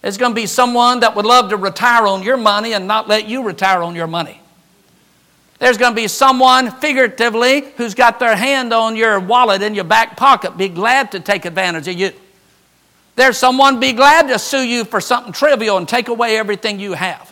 It's 0.05 0.17
going 0.17 0.31
to 0.31 0.37
be 0.37 0.47
someone 0.47 1.01
that 1.01 1.17
would 1.17 1.27
love 1.27 1.51
to 1.51 1.57
retire 1.57 2.07
on 2.07 2.23
your 2.23 2.37
money 2.37 2.73
and 2.73 2.87
not 2.87 3.09
let 3.09 3.29
you 3.29 3.43
retire 3.43 3.83
on 3.83 3.97
your 3.97 4.07
money. 4.07 4.41
There's 5.59 5.79
going 5.79 5.93
to 5.93 5.97
be 5.97 6.09
someone, 6.09 6.71
figuratively, 6.71 7.61
who's 7.77 7.95
got 7.95 8.21
their 8.21 8.37
hand 8.37 8.73
on 8.73 8.97
your 8.97 9.19
wallet 9.19 9.63
in 9.63 9.75
your 9.75 9.85
back 9.85 10.17
pocket, 10.17 10.57
be 10.57 10.69
glad 10.69 11.13
to 11.13 11.21
take 11.21 11.45
advantage 11.45 11.89
of 11.89 11.95
you. 11.95 12.13
There's 13.17 13.37
someone 13.37 13.79
be 13.81 13.93
glad 13.93 14.29
to 14.29 14.39
sue 14.39 14.63
you 14.67 14.85
for 14.85 15.01
something 15.01 15.33
trivial 15.33 15.77
and 15.77 15.89
take 15.89 16.09
away 16.09 16.37
everything 16.37 16.81
you 16.81 16.95
have. 16.95 17.32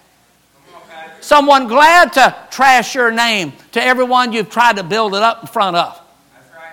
Someone 1.20 1.68
glad 1.68 2.12
to 2.14 2.36
trash 2.50 2.94
your 2.94 3.10
name 3.10 3.52
to 3.72 3.82
everyone 3.82 4.32
you've 4.32 4.50
tried 4.50 4.76
to 4.76 4.82
build 4.82 5.14
it 5.14 5.22
up 5.22 5.42
in 5.42 5.46
front 5.46 5.76
of. 5.76 6.00
Right. 6.54 6.72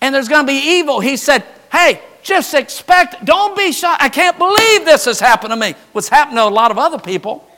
And 0.00 0.14
there's 0.14 0.28
going 0.28 0.46
to 0.46 0.52
be 0.52 0.78
evil. 0.78 1.00
He 1.00 1.16
said, 1.16 1.44
hey, 1.70 2.00
just 2.22 2.54
expect, 2.54 3.24
don't 3.24 3.56
be 3.56 3.70
shocked. 3.70 4.02
I 4.02 4.08
can't 4.08 4.38
believe 4.38 4.84
this 4.84 5.04
has 5.04 5.20
happened 5.20 5.52
to 5.52 5.56
me. 5.56 5.74
What's 5.92 6.08
happened 6.08 6.36
to 6.38 6.44
a 6.44 6.48
lot 6.48 6.70
of 6.70 6.78
other 6.78 6.98
people. 6.98 7.48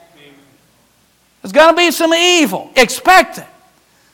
There's 1.42 1.52
going 1.52 1.72
to 1.72 1.76
be 1.76 1.92
some 1.92 2.12
evil. 2.12 2.72
Expect 2.74 3.38
it. 3.38 3.46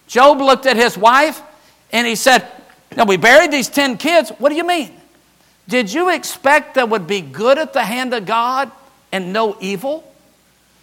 Job 0.07 0.39
looked 0.39 0.67
at 0.67 0.77
his 0.77 0.99
wife 0.99 1.41
and 1.91 2.07
he 2.07 2.15
said, 2.15 2.47
Now 2.95 3.07
we 3.07 3.17
buried 3.17 3.51
these 3.51 3.69
10 3.69 3.97
kids. 3.97 4.31
What 4.37 4.51
do 4.51 4.57
you 4.57 4.67
mean? 4.67 4.93
Did 5.67 5.91
you 5.91 6.11
expect 6.11 6.75
there 6.75 6.85
would 6.85 7.07
be 7.07 7.23
good 7.23 7.57
at 7.57 7.73
the 7.73 7.85
hand 7.85 8.13
of 8.13 8.27
God 8.27 8.71
and 9.11 9.33
no 9.33 9.57
evil? 9.61 10.12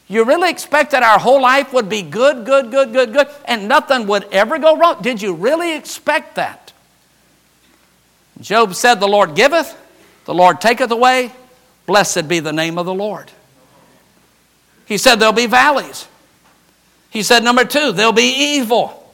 You 0.10 0.24
really 0.24 0.50
expect 0.50 0.92
that 0.92 1.04
our 1.04 1.20
whole 1.20 1.40
life 1.40 1.72
would 1.72 1.88
be 1.88 2.02
good, 2.02 2.44
good, 2.44 2.72
good, 2.72 2.92
good, 2.92 3.14
good, 3.14 3.28
and 3.46 3.68
nothing 3.68 4.08
would 4.08 4.26
ever 4.32 4.58
go 4.58 4.76
wrong? 4.76 5.02
Did 5.02 5.22
you 5.22 5.36
really 5.36 5.76
expect 5.76 6.36
that? 6.36 6.74
Job 8.42 8.74
said, 8.74 8.96
The 8.96 9.08
Lord 9.08 9.36
giveth, 9.36 9.78
the 10.26 10.34
Lord 10.34 10.60
taketh 10.60 10.90
away. 10.90 11.32
Blessed 11.86 12.28
be 12.28 12.40
the 12.40 12.52
name 12.52 12.80
of 12.80 12.88
the 12.88 12.94
Lord. 12.94 13.32
He 14.88 14.98
said, 14.98 15.18
There'll 15.18 15.32
be 15.32 15.46
valleys. 15.46 16.08
He 17.12 17.22
said, 17.22 17.44
Number 17.44 17.64
two, 17.64 17.92
there'll 17.92 18.12
be 18.12 18.56
evil. 18.58 19.14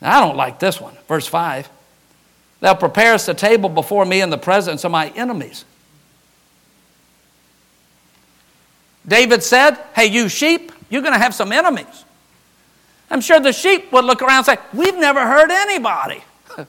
Now, 0.00 0.18
I 0.18 0.26
don't 0.26 0.36
like 0.36 0.60
this 0.60 0.80
one. 0.80 0.96
Verse 1.08 1.26
5 1.26 1.68
Thou 2.60 2.74
preparest 2.74 3.28
a 3.28 3.34
table 3.34 3.68
before 3.68 4.04
me 4.04 4.20
in 4.20 4.30
the 4.30 4.38
presence 4.38 4.84
of 4.84 4.92
my 4.92 5.08
enemies. 5.10 5.64
David 9.06 9.42
said, 9.42 9.78
Hey, 9.94 10.06
you 10.06 10.28
sheep, 10.28 10.72
you're 10.88 11.02
going 11.02 11.14
to 11.14 11.18
have 11.18 11.34
some 11.34 11.52
enemies. 11.52 12.04
I'm 13.10 13.20
sure 13.20 13.38
the 13.38 13.52
sheep 13.52 13.92
would 13.92 14.04
look 14.04 14.22
around 14.22 14.38
and 14.38 14.46
say, 14.46 14.58
We've 14.72 14.96
never 14.96 15.20
hurt 15.20 15.50
anybody. 15.50 16.24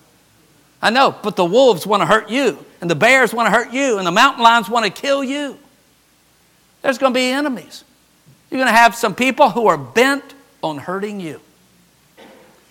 I 0.82 0.90
know, 0.90 1.16
but 1.24 1.36
the 1.36 1.46
wolves 1.46 1.88
want 1.88 2.02
to 2.02 2.06
hurt 2.06 2.30
you, 2.30 2.64
and 2.82 2.90
the 2.90 2.96
bears 2.96 3.34
want 3.34 3.48
to 3.48 3.52
hurt 3.52 3.72
you, 3.74 3.98
and 3.98 4.06
the 4.06 4.12
mountain 4.12 4.44
lions 4.44 4.70
want 4.70 4.86
to 4.86 4.92
kill 4.92 5.24
you. 5.24 5.58
There's 6.82 6.98
going 6.98 7.14
to 7.14 7.18
be 7.18 7.30
enemies. 7.32 7.84
You're 8.52 8.60
going 8.60 8.72
to 8.72 8.78
have 8.78 8.96
some 8.96 9.16
people 9.16 9.50
who 9.50 9.68
are 9.68 9.78
bent 9.78 10.36
on 10.62 10.78
hurting 10.78 11.20
you. 11.20 11.42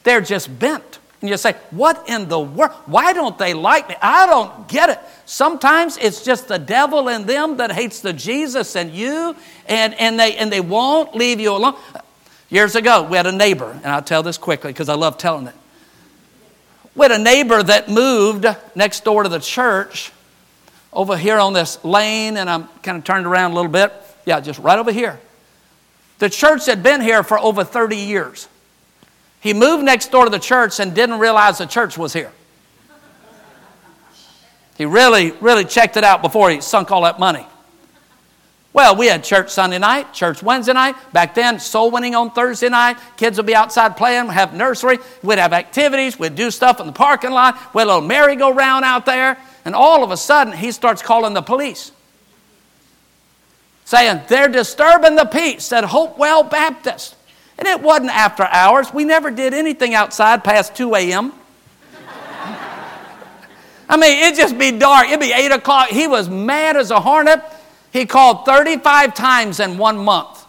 They're 0.05 0.21
just 0.21 0.57
bent. 0.59 0.99
And 1.25 1.31
you 1.31 1.39
say, 1.39 1.57
What 1.71 2.07
in 2.07 2.29
the 2.29 2.39
world? 2.39 2.73
Why 2.85 3.15
don't 3.15 3.39
they 3.39 3.55
like 3.55 3.89
me? 3.89 3.95
I 4.03 4.27
don't 4.27 4.69
get 4.69 4.91
it. 4.91 4.99
Sometimes 5.25 5.97
it's 5.97 6.23
just 6.23 6.49
the 6.49 6.59
devil 6.59 7.09
in 7.09 7.25
them 7.25 7.57
that 7.57 7.73
hates 7.73 8.01
the 8.01 8.13
Jesus 8.13 8.77
and 8.77 8.93
you, 8.93 9.35
and, 9.67 9.95
and, 9.95 10.21
they, 10.21 10.37
and 10.37 10.53
they 10.53 10.61
won't 10.61 11.15
leave 11.15 11.41
you 11.41 11.53
alone. 11.53 11.77
Years 12.51 12.77
ago, 12.77 13.05
we 13.05 13.17
had 13.17 13.25
a 13.25 13.33
neighbor, 13.33 13.71
and 13.71 13.87
I'll 13.87 14.03
tell 14.03 14.23
this 14.23 14.37
quickly 14.37 14.71
because 14.71 14.91
I 14.91 14.97
love 14.97 15.17
telling 15.17 15.47
it. 15.47 15.55
We 16.95 17.05
had 17.05 17.13
a 17.13 17.19
neighbor 17.19 17.63
that 17.63 17.89
moved 17.89 18.45
next 18.75 19.03
door 19.05 19.23
to 19.23 19.31
the 19.31 19.39
church 19.39 20.13
over 20.93 21.17
here 21.17 21.39
on 21.39 21.55
this 21.55 21.83
lane, 21.87 22.37
and 22.37 22.51
I'm 22.51 22.69
kind 22.83 22.99
of 22.99 23.05
turned 23.05 23.25
around 23.25 23.53
a 23.53 23.55
little 23.55 23.73
bit. 23.73 23.95
Yeah, 24.27 24.41
just 24.41 24.59
right 24.59 24.79
over 24.79 24.93
here. 24.93 25.19
The 26.19 26.29
church 26.29 26.67
had 26.67 26.83
been 26.83 27.01
here 27.01 27.23
for 27.23 27.39
over 27.39 27.65
30 27.65 27.97
years. 27.97 28.47
He 29.45 29.53
moved 29.53 29.85
next 29.85 30.11
door 30.11 30.25
to 30.25 30.31
the 30.31 30.39
church 30.39 30.81
and 30.81 30.95
didn't 30.95 31.19
realize 31.19 31.59
the 31.59 31.67
church 31.67 31.99
was 31.99 32.15
here. 32.15 32.33
He 34.79 34.87
really, 34.87 35.33
really 35.33 35.67
checked 35.67 35.99
it 35.99 36.03
out 36.03 36.23
before 36.23 36.49
he 36.49 36.63
sunk 36.63 36.91
all 36.91 37.03
that 37.03 37.21
money. 37.21 37.47
Well, 38.73 38.97
we 38.97 39.07
had 39.07 39.23
church 39.23 39.51
Sunday 39.51 39.79
night, 39.79 40.15
church 40.15 40.43
Wednesday 40.43 40.73
night. 40.73 40.97
Back 41.13 41.35
then, 41.35 41.61
soul 41.61 41.91
winning 41.91 42.15
on 42.15 42.31
Thursday 42.31 42.71
night. 42.71 42.97
Kids 43.19 43.37
would 43.37 43.45
be 43.45 43.55
outside 43.55 43.99
playing, 43.99 44.29
have 44.29 44.55
nursery, 44.55 44.99
we'd 45.23 45.39
have 45.39 45.53
activities, 45.53 46.19
we'd 46.19 46.37
do 46.37 46.51
stuff 46.51 46.81
in 46.81 46.87
the 46.87 46.93
parking 46.93 47.31
lot, 47.31 47.55
we 47.75 47.81
had 47.81 47.85
a 47.85 47.93
little 47.93 48.01
merry-go-round 48.01 48.83
out 48.83 49.05
there. 49.05 49.37
And 49.67 49.75
all 49.75 50.03
of 50.03 50.11
a 50.11 50.17
sudden, 50.17 50.55
he 50.55 50.73
starts 50.73 51.03
calling 51.03 51.35
the 51.35 51.43
police, 51.43 51.93
saying, 53.85 54.23
They're 54.29 54.49
disturbing 54.49 55.17
the 55.17 55.27
peace 55.27 55.71
at 55.71 55.85
Hopewell 55.85 56.45
Baptist. 56.45 57.17
And 57.59 57.69
it 57.69 57.81
wasn't 57.81 58.11
after 58.11 58.45
hours. 58.45 58.93
We 58.93 59.05
never 59.05 59.31
did 59.31 59.55
anything 59.55 59.95
outside 59.95 60.43
past 60.43 60.75
2 60.75 60.95
a.m. 60.97 61.33
I 63.89 63.97
mean, 63.97 64.25
it'd 64.25 64.39
just 64.39 64.59
be 64.59 64.73
dark. 64.73 65.07
It'd 65.07 65.21
be 65.21 65.33
8 65.33 65.53
o'clock. 65.53 65.89
He 65.89 66.09
was 66.09 66.29
mad 66.29 66.77
as 66.77 66.91
a 66.91 67.01
hornet. 67.01 67.43
He 67.93 68.07
called 68.07 68.45
35 68.45 69.15
times 69.15 69.61
in 69.61 69.79
one 69.79 69.99
month. 69.99 70.45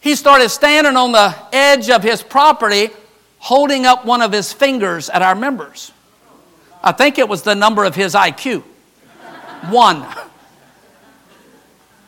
He 0.00 0.14
started 0.14 0.50
standing 0.50 0.96
on 0.96 1.12
the 1.12 1.34
edge 1.52 1.90
of 1.90 2.02
his 2.02 2.22
property, 2.22 2.90
holding 3.38 3.86
up 3.86 4.04
one 4.04 4.20
of 4.20 4.30
his 4.30 4.52
fingers 4.52 5.08
at 5.08 5.22
our 5.22 5.34
members. 5.34 5.90
I 6.82 6.92
think 6.92 7.18
it 7.18 7.28
was 7.28 7.42
the 7.42 7.54
number 7.54 7.84
of 7.84 7.94
his 7.94 8.14
IQ. 8.14 8.62
One. 9.70 10.06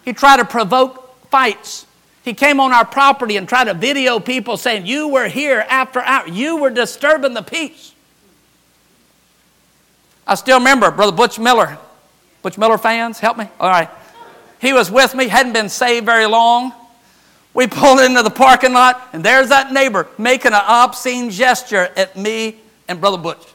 He 0.04 0.12
tried 0.12 0.36
to 0.36 0.44
provoke 0.44 1.05
fights. 1.36 1.84
He 2.24 2.32
came 2.32 2.60
on 2.60 2.72
our 2.72 2.86
property 2.86 3.36
and 3.36 3.46
tried 3.46 3.64
to 3.64 3.74
video 3.74 4.18
people 4.18 4.56
saying, 4.56 4.86
You 4.86 5.08
were 5.08 5.28
here 5.28 5.66
after 5.68 6.00
hour. 6.00 6.26
You 6.26 6.56
were 6.56 6.70
disturbing 6.70 7.34
the 7.34 7.42
peace. 7.42 7.92
I 10.26 10.34
still 10.36 10.58
remember 10.58 10.90
Brother 10.90 11.12
Butch 11.14 11.38
Miller. 11.38 11.76
Butch 12.40 12.56
Miller 12.56 12.78
fans, 12.78 13.20
help 13.20 13.36
me? 13.36 13.46
All 13.60 13.68
right. 13.68 13.90
He 14.62 14.72
was 14.72 14.90
with 14.90 15.14
me, 15.14 15.28
hadn't 15.28 15.52
been 15.52 15.68
saved 15.68 16.06
very 16.06 16.24
long. 16.24 16.72
We 17.52 17.66
pulled 17.66 18.00
into 18.00 18.22
the 18.22 18.30
parking 18.30 18.72
lot, 18.72 19.10
and 19.12 19.22
there's 19.22 19.50
that 19.50 19.74
neighbor 19.74 20.08
making 20.16 20.54
an 20.54 20.62
obscene 20.66 21.28
gesture 21.28 21.90
at 21.96 22.16
me 22.16 22.56
and 22.88 22.98
Brother 22.98 23.18
Butch. 23.18 23.46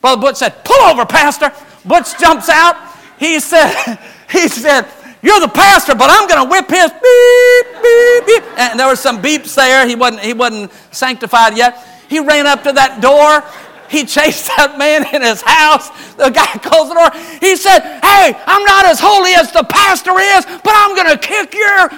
Brother 0.00 0.22
Butch 0.22 0.36
said, 0.36 0.64
Pull 0.64 0.80
over, 0.80 1.04
Pastor. 1.04 1.52
Butch 1.84 2.18
jumps 2.18 2.48
out. 2.48 2.74
He 3.18 3.38
said, 3.38 3.98
he 4.30 4.48
said, 4.48 4.88
you're 5.24 5.40
the 5.40 5.48
pastor, 5.48 5.94
but 5.94 6.10
I'm 6.10 6.28
going 6.28 6.44
to 6.44 6.50
whip 6.50 6.68
his 6.68 6.90
beep, 6.92 7.82
beep, 7.82 8.26
beep. 8.26 8.58
And 8.58 8.78
there 8.78 8.86
were 8.86 8.94
some 8.94 9.22
beeps 9.22 9.54
there. 9.54 9.88
He 9.88 9.96
wasn't, 9.96 10.20
he 10.20 10.34
wasn't 10.34 10.70
sanctified 10.90 11.56
yet. 11.56 11.82
He 12.10 12.20
ran 12.20 12.46
up 12.46 12.62
to 12.64 12.72
that 12.72 13.00
door. 13.00 13.42
He 13.88 14.04
chased 14.16 14.48
that 14.48 14.76
man 14.76 15.06
in 15.14 15.22
his 15.22 15.40
house. 15.40 15.88
The 16.16 16.28
guy 16.28 16.44
closed 16.60 16.90
the 16.90 16.94
door. 17.00 17.10
He 17.40 17.56
said, 17.56 17.80
Hey, 18.04 18.36
I'm 18.44 18.64
not 18.64 18.84
as 18.84 19.00
holy 19.00 19.32
as 19.32 19.50
the 19.50 19.64
pastor 19.64 20.12
is, 20.12 20.44
but 20.44 20.74
I'm 20.76 20.94
going 20.94 21.08
to 21.08 21.16
kick 21.16 21.54
your 21.54 21.88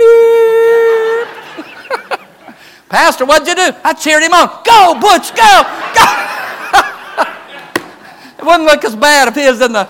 beep. 0.00 1.28
pastor, 2.88 3.26
what'd 3.26 3.46
you 3.46 3.56
do? 3.56 3.76
I 3.84 3.92
cheered 3.92 4.22
him 4.22 4.32
on. 4.32 4.48
Go, 4.64 4.96
Butch, 4.98 5.36
go, 5.36 5.68
go. 5.92 6.08
it 8.40 8.44
wouldn't 8.46 8.64
look 8.64 8.86
as 8.86 8.96
bad 8.96 9.28
if 9.28 9.34
he 9.34 9.46
was 9.46 9.60
in 9.60 9.74
the 9.74 9.84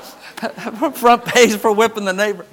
front 0.94 1.24
page 1.24 1.57
for 1.57 1.72
whipping 1.72 2.04
the 2.04 2.12
neighbor. 2.12 2.46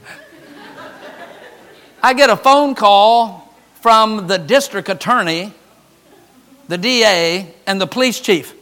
I 2.04 2.14
get 2.14 2.30
a 2.30 2.38
phone 2.38 2.76
call 2.76 3.54
from 3.82 4.28
the 4.28 4.38
district 4.38 4.90
attorney, 4.90 5.54
the 6.68 6.78
DA, 6.78 7.54
and 7.68 7.80
the 7.80 7.88
police 7.88 8.20
chief. 8.20 8.56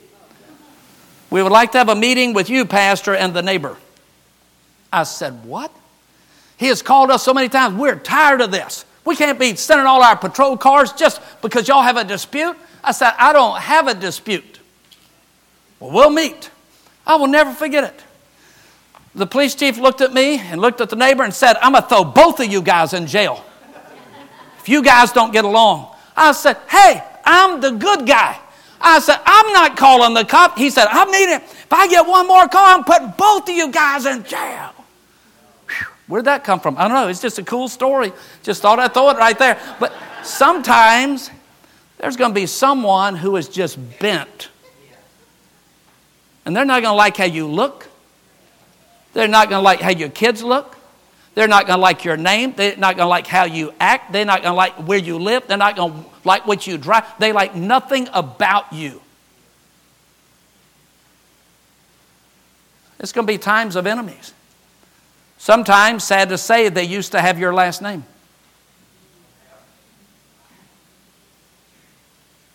We 1.29 1.43
would 1.43 1.51
like 1.51 1.71
to 1.73 1.77
have 1.77 1.89
a 1.89 1.95
meeting 1.95 2.33
with 2.33 2.49
you, 2.49 2.65
Pastor, 2.65 3.15
and 3.15 3.33
the 3.33 3.41
neighbor. 3.41 3.77
I 4.91 5.03
said, 5.03 5.45
What? 5.45 5.71
He 6.57 6.67
has 6.67 6.81
called 6.81 7.09
us 7.09 7.23
so 7.23 7.33
many 7.33 7.47
times. 7.47 7.75
We're 7.75 7.95
tired 7.95 8.41
of 8.41 8.51
this. 8.51 8.83
We 9.05 9.15
can't 9.15 9.39
be 9.39 9.55
sending 9.55 9.87
all 9.87 10.03
our 10.03 10.17
patrol 10.17 10.57
cars 10.57 10.91
just 10.91 11.21
because 11.41 11.67
y'all 11.67 11.83
have 11.83 11.95
a 11.95 12.03
dispute. 12.03 12.57
I 12.83 12.91
said, 12.91 13.13
I 13.17 13.31
don't 13.31 13.57
have 13.59 13.87
a 13.87 13.93
dispute. 13.93 14.59
Well, 15.79 15.91
we'll 15.91 16.09
meet. 16.09 16.49
I 17.07 17.15
will 17.15 17.27
never 17.27 17.53
forget 17.53 17.85
it. 17.85 18.03
The 19.19 19.27
police 19.27 19.53
chief 19.53 19.77
looked 19.77 19.99
at 19.99 20.13
me 20.13 20.39
and 20.39 20.61
looked 20.61 20.79
at 20.79 20.89
the 20.89 20.95
neighbor 20.95 21.23
and 21.23 21.33
said, 21.33 21.57
I'm 21.61 21.73
going 21.73 21.83
to 21.83 21.89
throw 21.89 22.05
both 22.05 22.39
of 22.39 22.49
you 22.49 22.61
guys 22.61 22.93
in 22.93 23.05
jail 23.05 23.43
if 24.59 24.69
you 24.69 24.81
guys 24.81 25.11
don't 25.11 25.33
get 25.33 25.43
along. 25.43 25.93
I 26.15 26.31
said, 26.31 26.55
Hey, 26.69 27.03
I'm 27.25 27.59
the 27.59 27.71
good 27.71 28.07
guy. 28.07 28.39
I 28.79 28.99
said, 28.99 29.19
I'm 29.25 29.51
not 29.51 29.75
calling 29.75 30.13
the 30.13 30.23
cop. 30.23 30.57
He 30.57 30.69
said, 30.69 30.87
I 30.89 31.03
need 31.03 31.35
it. 31.35 31.41
If 31.41 31.67
I 31.73 31.89
get 31.89 32.07
one 32.07 32.29
more 32.29 32.47
call, 32.47 32.77
I'm 32.77 32.85
putting 32.85 33.13
both 33.17 33.49
of 33.49 33.53
you 33.53 33.69
guys 33.69 34.05
in 34.05 34.23
jail. 34.23 34.71
Where'd 36.07 36.23
that 36.23 36.45
come 36.45 36.61
from? 36.61 36.77
I 36.77 36.87
don't 36.87 36.93
know. 36.93 37.09
It's 37.09 37.21
just 37.21 37.39
a 37.39 37.43
cool 37.43 37.67
story. 37.67 38.13
Just 38.41 38.61
thought 38.61 38.79
I'd 38.79 38.93
throw 38.93 39.09
it 39.09 39.17
right 39.17 39.37
there. 39.37 39.59
But 39.81 39.93
sometimes 40.23 41.29
there's 41.97 42.15
going 42.15 42.31
to 42.31 42.35
be 42.35 42.45
someone 42.45 43.17
who 43.17 43.35
is 43.35 43.49
just 43.49 43.77
bent. 43.99 44.47
And 46.45 46.55
they're 46.55 46.63
not 46.63 46.81
going 46.81 46.93
to 46.93 46.97
like 46.97 47.17
how 47.17 47.25
you 47.25 47.45
look. 47.45 47.88
They're 49.13 49.27
not 49.27 49.49
going 49.49 49.59
to 49.59 49.63
like 49.63 49.81
how 49.81 49.89
your 49.89 50.09
kids 50.09 50.43
look. 50.43 50.77
They're 51.35 51.47
not 51.47 51.67
going 51.67 51.77
to 51.77 51.81
like 51.81 52.03
your 52.03 52.17
name. 52.17 52.53
They're 52.55 52.77
not 52.77 52.95
going 52.97 53.05
to 53.05 53.09
like 53.09 53.27
how 53.27 53.45
you 53.45 53.73
act. 53.79 54.11
They're 54.11 54.25
not 54.25 54.41
going 54.41 54.51
to 54.51 54.57
like 54.57 54.73
where 54.87 54.97
you 54.97 55.17
live. 55.17 55.47
They're 55.47 55.57
not 55.57 55.75
going 55.75 55.93
to 55.93 56.09
like 56.23 56.45
what 56.45 56.67
you 56.67 56.77
drive. 56.77 57.05
They 57.19 57.31
like 57.31 57.55
nothing 57.55 58.09
about 58.13 58.73
you. 58.73 59.01
It's 62.99 63.13
going 63.13 63.25
to 63.25 63.31
be 63.31 63.37
times 63.37 63.75
of 63.75 63.87
enemies. 63.87 64.33
Sometimes, 65.37 66.03
sad 66.03 66.29
to 66.29 66.37
say, 66.37 66.67
they 66.67 66.83
used 66.83 67.13
to 67.13 67.21
have 67.21 67.39
your 67.39 67.53
last 67.53 67.81
name. 67.81 68.03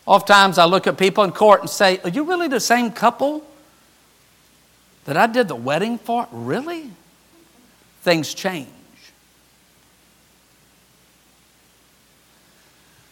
Oftentimes, 0.06 0.58
I 0.58 0.66
look 0.66 0.86
at 0.86 0.98
people 0.98 1.24
in 1.24 1.32
court 1.32 1.62
and 1.62 1.70
say, 1.70 1.98
Are 2.04 2.10
you 2.10 2.24
really 2.24 2.48
the 2.48 2.60
same 2.60 2.90
couple 2.90 3.42
that 5.04 5.16
I 5.16 5.26
did 5.26 5.48
the 5.48 5.56
wedding 5.56 5.98
for? 5.98 6.26
Really? 6.30 6.90
Things 8.02 8.34
change. 8.34 8.68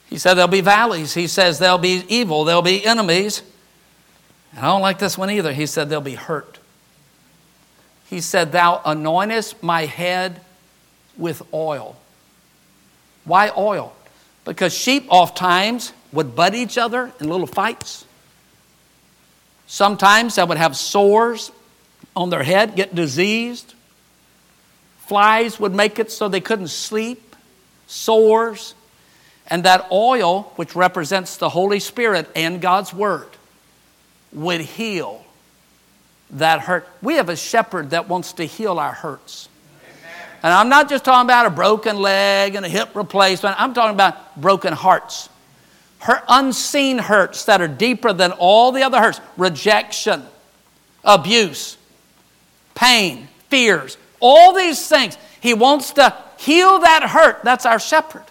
He 0.08 0.18
said 0.18 0.34
there'll 0.34 0.48
be 0.48 0.60
valleys. 0.60 1.14
He 1.14 1.26
says 1.26 1.58
there'll 1.58 1.78
be 1.78 2.04
evil, 2.08 2.44
there'll 2.44 2.60
be 2.60 2.84
enemies. 2.84 3.42
And 4.50 4.60
I 4.60 4.68
don't 4.68 4.82
like 4.82 4.98
this 4.98 5.16
one 5.16 5.30
either. 5.30 5.52
He 5.52 5.64
said 5.66 5.88
there'll 5.88 6.02
be 6.02 6.14
hurt. 6.14 6.58
He 8.10 8.20
said, 8.20 8.52
Thou 8.52 8.82
anointest 8.84 9.62
my 9.62 9.86
head 9.86 10.42
with 11.16 11.42
oil. 11.54 11.96
Why 13.24 13.50
oil? 13.56 13.94
Because 14.44 14.74
sheep 14.74 15.06
oftentimes 15.08 15.94
would 16.12 16.36
butt 16.36 16.54
each 16.54 16.76
other 16.76 17.10
in 17.20 17.28
little 17.30 17.46
fights. 17.46 18.04
Sometimes 19.66 20.34
they 20.34 20.44
would 20.44 20.58
have 20.58 20.76
sores 20.76 21.50
on 22.14 22.30
their 22.30 22.42
head, 22.42 22.76
get 22.76 22.94
diseased. 22.94 23.74
Flies 25.06 25.58
would 25.58 25.74
make 25.74 25.98
it 25.98 26.10
so 26.10 26.28
they 26.28 26.40
couldn't 26.40 26.68
sleep, 26.68 27.36
sores. 27.86 28.74
And 29.48 29.64
that 29.64 29.88
oil, 29.90 30.52
which 30.56 30.74
represents 30.76 31.36
the 31.36 31.48
Holy 31.48 31.80
Spirit 31.80 32.30
and 32.34 32.60
God's 32.60 32.94
Word, 32.94 33.28
would 34.32 34.60
heal 34.60 35.24
that 36.30 36.60
hurt. 36.60 36.88
We 37.02 37.14
have 37.14 37.28
a 37.28 37.36
shepherd 37.36 37.90
that 37.90 38.08
wants 38.08 38.34
to 38.34 38.44
heal 38.44 38.78
our 38.78 38.92
hurts. 38.92 39.48
And 40.42 40.52
I'm 40.52 40.68
not 40.68 40.88
just 40.88 41.04
talking 41.04 41.26
about 41.26 41.46
a 41.46 41.50
broken 41.50 41.98
leg 41.98 42.54
and 42.56 42.66
a 42.66 42.68
hip 42.68 42.96
replacement, 42.96 43.60
I'm 43.60 43.74
talking 43.74 43.94
about 43.94 44.40
broken 44.40 44.72
hearts. 44.72 45.28
Her 46.00 46.20
unseen 46.26 46.98
hurts 46.98 47.44
that 47.44 47.60
are 47.60 47.68
deeper 47.68 48.12
than 48.12 48.32
all 48.32 48.72
the 48.72 48.82
other 48.82 48.98
hurts 48.98 49.20
rejection, 49.36 50.24
abuse, 51.04 51.76
pain, 52.74 53.28
fears, 53.48 53.96
all 54.20 54.54
these 54.54 54.88
things. 54.88 55.16
He 55.40 55.54
wants 55.54 55.92
to 55.92 56.16
heal 56.38 56.78
that 56.80 57.02
hurt. 57.02 57.42
That's 57.44 57.66
our 57.66 57.78
shepherd. 57.78 58.24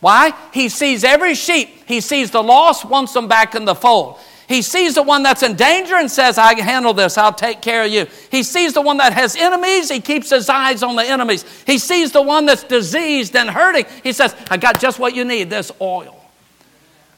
Why? 0.00 0.34
He 0.52 0.68
sees 0.68 1.02
every 1.02 1.34
sheep. 1.34 1.68
He 1.86 2.00
sees 2.00 2.30
the 2.30 2.42
lost, 2.42 2.84
wants 2.84 3.12
them 3.12 3.26
back 3.26 3.54
in 3.54 3.64
the 3.64 3.74
fold. 3.74 4.18
He 4.46 4.60
sees 4.60 4.94
the 4.94 5.02
one 5.02 5.22
that's 5.22 5.42
in 5.42 5.56
danger 5.56 5.94
and 5.94 6.10
says, 6.10 6.36
I 6.36 6.60
handle 6.60 6.92
this, 6.92 7.16
I'll 7.16 7.32
take 7.32 7.62
care 7.62 7.84
of 7.84 7.90
you. 7.90 8.06
He 8.30 8.42
sees 8.42 8.74
the 8.74 8.82
one 8.82 8.98
that 8.98 9.14
has 9.14 9.36
enemies, 9.36 9.90
he 9.90 10.00
keeps 10.00 10.30
his 10.30 10.48
eyes 10.48 10.82
on 10.82 10.96
the 10.96 11.02
enemies. 11.02 11.44
He 11.66 11.78
sees 11.78 12.12
the 12.12 12.20
one 12.20 12.44
that's 12.44 12.64
diseased 12.64 13.34
and 13.34 13.48
hurting. 13.48 13.86
He 14.02 14.12
says, 14.12 14.36
I 14.50 14.58
got 14.58 14.80
just 14.80 14.98
what 14.98 15.14
you 15.14 15.24
need 15.24 15.48
this 15.48 15.72
oil. 15.80 16.23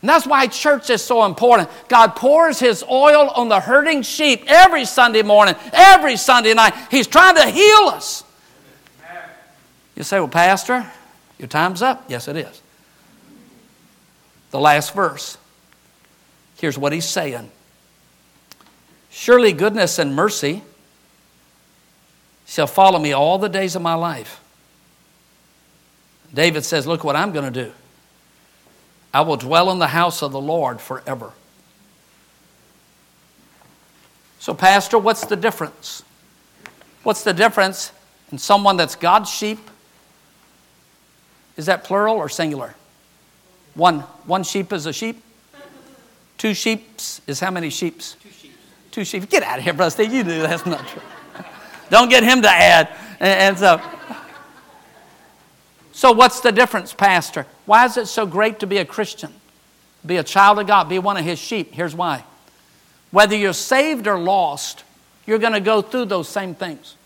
And 0.03 0.11
that's 0.11 0.27
why 0.27 0.47
church 0.47 0.91
is 0.91 1.03
so 1.03 1.25
important. 1.25 1.71
God 1.89 2.17
pours 2.17 2.59
his 2.59 2.83
oil 2.85 3.31
on 3.31 3.49
the 3.49 3.61
hurting 3.61 4.03
sheep 4.03 4.45
every 4.47 4.85
Sunday 4.85 5.23
morning, 5.23 5.55
every 5.73 6.17
Sunday 6.17 6.55
night. 6.55 6.75
He's 6.91 7.07
trying 7.07 7.37
to 7.37 7.49
heal 7.49 7.89
us. 7.89 8.23
You 9.97 10.03
say, 10.03 10.19
Well, 10.19 10.29
Pastor, 10.29 10.87
your 11.39 11.49
time's 11.49 11.83
up. 11.83 12.05
Yes, 12.09 12.29
it 12.29 12.37
is. 12.37 12.63
The 14.51 14.61
last 14.61 14.95
verse. 14.95 15.39
Here's 16.59 16.79
what 16.79 16.93
he's 16.93 17.07
saying 17.07 17.51
Surely 19.11 19.53
goodness 19.53 19.99
and 19.99 20.15
mercy 20.15 20.63
shall 22.47 22.67
follow 22.67 22.99
me 22.99 23.13
all 23.13 23.39
the 23.39 23.49
days 23.49 23.75
of 23.75 23.83
my 23.83 23.95
life. 23.95 24.41
David 26.33 26.65
says, 26.65 26.87
Look 26.87 27.03
what 27.03 27.17
I'm 27.17 27.33
going 27.33 27.51
to 27.51 27.65
do. 27.65 27.73
I 29.17 29.23
will 29.23 29.39
dwell 29.39 29.71
in 29.71 29.79
the 29.79 29.87
house 29.87 30.23
of 30.23 30.31
the 30.31 30.41
Lord 30.41 30.79
forever. 30.79 31.33
So, 34.41 34.53
Pastor, 34.53 34.99
what's 34.99 35.25
the 35.25 35.37
difference? 35.37 36.03
What's 37.03 37.25
the 37.25 37.33
difference 37.33 37.93
in 38.31 38.37
someone 38.37 38.77
that's 38.77 38.95
God's 38.95 39.31
sheep? 39.31 39.59
Is 41.57 41.65
that 41.65 41.83
plural 41.83 42.17
or 42.17 42.29
singular? 42.29 42.75
One, 43.73 44.01
one 44.27 44.45
sheep 44.45 44.71
is 44.71 44.85
a 44.85 44.93
sheep? 44.93 45.23
Two 46.37 46.53
sheeps 46.53 47.23
is 47.27 47.41
how 47.41 47.51
many 47.51 47.71
sheeps? 47.71 48.19
Two 48.21 48.29
sheep. 48.29 48.53
Two 48.91 49.05
sheep. 49.07 49.31
Get 49.31 49.43
out 49.43 49.61
of 49.61 49.65
here, 49.65 49.73
brother 49.73 49.93
Steve. 49.93 50.13
You 50.13 50.25
do 50.25 50.43
that's 50.43 50.67
not 50.67 50.87
true. 50.89 51.01
Don't 51.89 52.11
get 52.11 52.23
him 52.23 52.43
to 52.43 52.51
add. 52.51 52.91
And, 53.19 53.57
and 53.57 53.59
so, 53.59 53.81
so 55.97 56.13
what's 56.13 56.41
the 56.41 56.53
difference, 56.53 56.93
Pastor? 56.93 57.47
Why 57.65 57.87
is 57.87 57.97
it 57.97 58.05
so 58.05 58.27
great 58.27 58.61
to 58.61 58.67
be 58.67 58.77
a 58.77 58.85
Christian? 58.85 59.33
Be 60.05 60.19
a 60.19 60.23
child 60.23 60.59
of 60.59 60.67
God, 60.67 60.91
be 60.91 60.99
one 60.99 61.17
of 61.17 61.25
his 61.25 61.39
sheep. 61.39 61.73
Here's 61.73 61.95
why. 61.95 62.23
Whether 63.13 63.35
you're 63.35 63.55
saved 63.55 64.07
or 64.07 64.19
lost, 64.19 64.85
you're 65.25 65.39
going 65.39 65.55
to 65.55 65.61
go 65.61 65.81
through 65.81 66.05
those 66.05 66.29
same 66.29 66.55
things. 66.55 66.97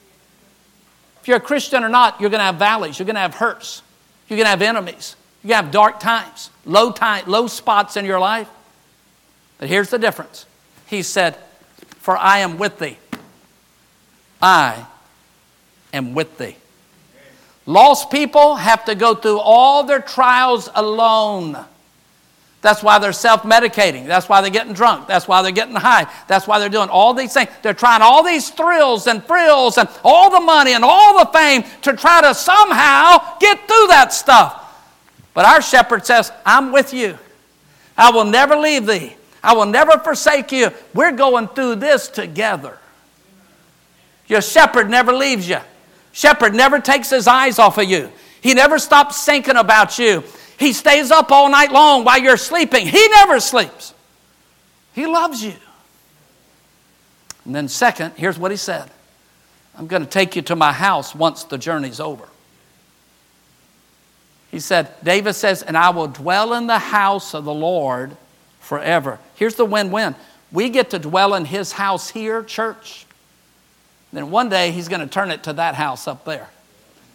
If 1.20 1.28
you're 1.28 1.36
a 1.36 1.40
Christian 1.40 1.84
or 1.84 1.88
not, 1.88 2.20
you're 2.20 2.30
going 2.30 2.40
to 2.40 2.46
have 2.46 2.56
valleys, 2.56 2.98
you're 2.98 3.06
going 3.06 3.14
to 3.14 3.20
have 3.20 3.34
hurts, 3.36 3.82
you're 4.28 4.36
going 4.36 4.46
to 4.46 4.50
have 4.50 4.60
enemies, 4.60 5.14
you're 5.44 5.50
going 5.50 5.60
to 5.60 5.64
have 5.66 5.72
dark 5.72 6.00
times, 6.00 6.50
low 6.64 6.90
time, 6.90 7.26
low 7.28 7.46
spots 7.46 7.96
in 7.96 8.04
your 8.04 8.18
life. 8.18 8.48
But 9.58 9.68
here's 9.68 9.90
the 9.90 10.00
difference. 10.00 10.46
He 10.88 11.02
said, 11.02 11.36
For 11.98 12.16
I 12.16 12.38
am 12.38 12.58
with 12.58 12.80
thee. 12.80 12.98
I 14.42 14.84
am 15.92 16.12
with 16.12 16.38
thee. 16.38 16.56
Lost 17.70 18.10
people 18.10 18.56
have 18.56 18.84
to 18.86 18.96
go 18.96 19.14
through 19.14 19.38
all 19.38 19.84
their 19.84 20.00
trials 20.00 20.68
alone. 20.74 21.56
That's 22.62 22.82
why 22.82 22.98
they're 22.98 23.12
self 23.12 23.44
medicating. 23.44 24.08
That's 24.08 24.28
why 24.28 24.40
they're 24.40 24.50
getting 24.50 24.72
drunk. 24.72 25.06
That's 25.06 25.28
why 25.28 25.42
they're 25.42 25.52
getting 25.52 25.76
high. 25.76 26.10
That's 26.26 26.48
why 26.48 26.58
they're 26.58 26.68
doing 26.68 26.88
all 26.88 27.14
these 27.14 27.32
things. 27.32 27.48
They're 27.62 27.72
trying 27.72 28.02
all 28.02 28.24
these 28.24 28.50
thrills 28.50 29.06
and 29.06 29.22
frills 29.22 29.78
and 29.78 29.88
all 30.02 30.32
the 30.32 30.40
money 30.40 30.72
and 30.72 30.82
all 30.84 31.24
the 31.24 31.30
fame 31.30 31.62
to 31.82 31.92
try 31.92 32.20
to 32.22 32.34
somehow 32.34 33.38
get 33.38 33.56
through 33.68 33.86
that 33.86 34.12
stuff. 34.12 34.56
But 35.32 35.44
our 35.44 35.62
shepherd 35.62 36.04
says, 36.04 36.32
I'm 36.44 36.72
with 36.72 36.92
you. 36.92 37.16
I 37.96 38.10
will 38.10 38.24
never 38.24 38.56
leave 38.56 38.84
thee. 38.84 39.14
I 39.44 39.54
will 39.54 39.66
never 39.66 39.96
forsake 39.98 40.50
you. 40.50 40.70
We're 40.92 41.12
going 41.12 41.46
through 41.46 41.76
this 41.76 42.08
together. 42.08 42.76
Your 44.26 44.42
shepherd 44.42 44.90
never 44.90 45.12
leaves 45.12 45.48
you. 45.48 45.60
Shepherd 46.12 46.54
never 46.54 46.80
takes 46.80 47.10
his 47.10 47.26
eyes 47.26 47.58
off 47.58 47.78
of 47.78 47.84
you. 47.84 48.10
He 48.40 48.54
never 48.54 48.78
stops 48.78 49.24
thinking 49.24 49.56
about 49.56 49.98
you. 49.98 50.24
He 50.58 50.72
stays 50.72 51.10
up 51.10 51.30
all 51.30 51.50
night 51.50 51.72
long 51.72 52.04
while 52.04 52.20
you're 52.20 52.36
sleeping. 52.36 52.86
He 52.86 53.08
never 53.08 53.40
sleeps. 53.40 53.94
He 54.92 55.06
loves 55.06 55.42
you. 55.42 55.54
And 57.44 57.54
then, 57.54 57.68
second, 57.68 58.14
here's 58.16 58.38
what 58.38 58.50
he 58.50 58.56
said 58.56 58.90
I'm 59.76 59.86
going 59.86 60.02
to 60.02 60.08
take 60.08 60.36
you 60.36 60.42
to 60.42 60.56
my 60.56 60.72
house 60.72 61.14
once 61.14 61.44
the 61.44 61.58
journey's 61.58 62.00
over. 62.00 62.28
He 64.50 64.58
said, 64.58 64.92
David 65.02 65.34
says, 65.34 65.62
and 65.62 65.76
I 65.76 65.90
will 65.90 66.08
dwell 66.08 66.54
in 66.54 66.66
the 66.66 66.78
house 66.78 67.34
of 67.34 67.44
the 67.44 67.54
Lord 67.54 68.16
forever. 68.58 69.18
Here's 69.36 69.54
the 69.54 69.64
win 69.64 69.90
win 69.90 70.14
we 70.52 70.68
get 70.68 70.90
to 70.90 70.98
dwell 70.98 71.34
in 71.34 71.44
his 71.44 71.72
house 71.72 72.10
here, 72.10 72.42
church. 72.42 73.06
Then 74.12 74.30
one 74.30 74.48
day 74.48 74.72
he's 74.72 74.88
going 74.88 75.00
to 75.00 75.06
turn 75.06 75.30
it 75.30 75.44
to 75.44 75.52
that 75.54 75.74
house 75.74 76.08
up 76.08 76.24
there. 76.24 76.48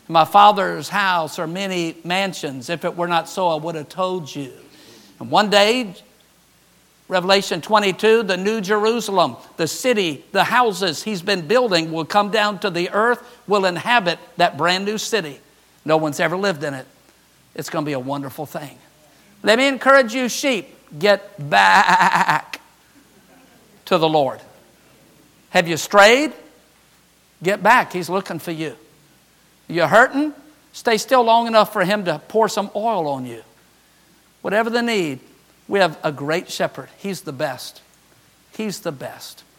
In 0.08 0.14
my 0.14 0.26
father's 0.26 0.90
house 0.90 1.40
are 1.40 1.48
many 1.48 1.96
mansions. 2.04 2.70
If 2.70 2.86
it 2.86 2.96
were 2.96 3.08
not 3.08 3.28
so, 3.28 3.50
I 3.50 3.56
would 3.56 3.76
have 3.76 3.90
told 3.90 4.34
you. 4.34 4.54
And 5.20 5.30
one 5.30 5.50
day, 5.50 5.96
Revelation 7.08 7.62
22, 7.62 8.24
the 8.24 8.38
New 8.38 8.62
Jerusalem, 8.62 9.38
the 9.58 9.68
city, 9.68 10.24
the 10.32 10.44
houses 10.44 11.04
he's 11.04 11.22
been 11.22 11.48
building 11.48 11.92
will 11.92 12.06
come 12.06 12.32
down 12.32 12.60
to 12.60 12.70
the 12.70 12.90
earth, 12.92 13.24
will 13.48 13.66
inhabit 13.66 14.20
that 14.38 14.58
brand 14.58 14.86
new 14.86 14.98
city. 14.98 15.40
No 15.84 15.98
one's 15.98 16.20
ever 16.20 16.38
lived 16.38 16.64
in 16.64 16.74
it. 16.74 16.88
It's 17.54 17.70
going 17.70 17.86
to 17.86 17.90
be 17.90 17.94
a 17.94 18.00
wonderful 18.00 18.46
thing. 18.46 18.78
Let 19.44 19.58
me 19.58 19.68
encourage 19.68 20.14
you, 20.14 20.30
sheep 20.30 20.76
get 20.98 21.50
back 21.50 22.62
to 23.86 23.98
the 23.98 24.08
Lord. 24.08 24.40
Have 25.50 25.68
you 25.68 25.78
strayed? 25.78 26.34
Get 27.42 27.64
back. 27.64 27.94
He's 27.94 28.10
looking 28.10 28.40
for 28.40 28.52
you. 28.52 28.76
You're 29.68 29.88
hurting? 29.88 30.34
Stay 30.74 30.98
still 30.98 31.24
long 31.24 31.48
enough 31.48 31.72
for 31.72 31.86
Him 31.86 32.04
to 32.06 32.20
pour 32.28 32.50
some 32.50 32.70
oil 32.76 33.08
on 33.08 33.26
you. 33.26 33.44
Whatever 34.42 34.70
the 34.70 34.82
need, 34.82 35.20
we 35.68 35.80
have 35.80 35.98
a 36.04 36.12
great 36.12 36.52
shepherd. 36.52 36.90
He's 36.98 37.22
the 37.22 37.32
best. 37.32 37.82
He's 38.52 38.82
the 38.82 38.92
best. 38.92 39.45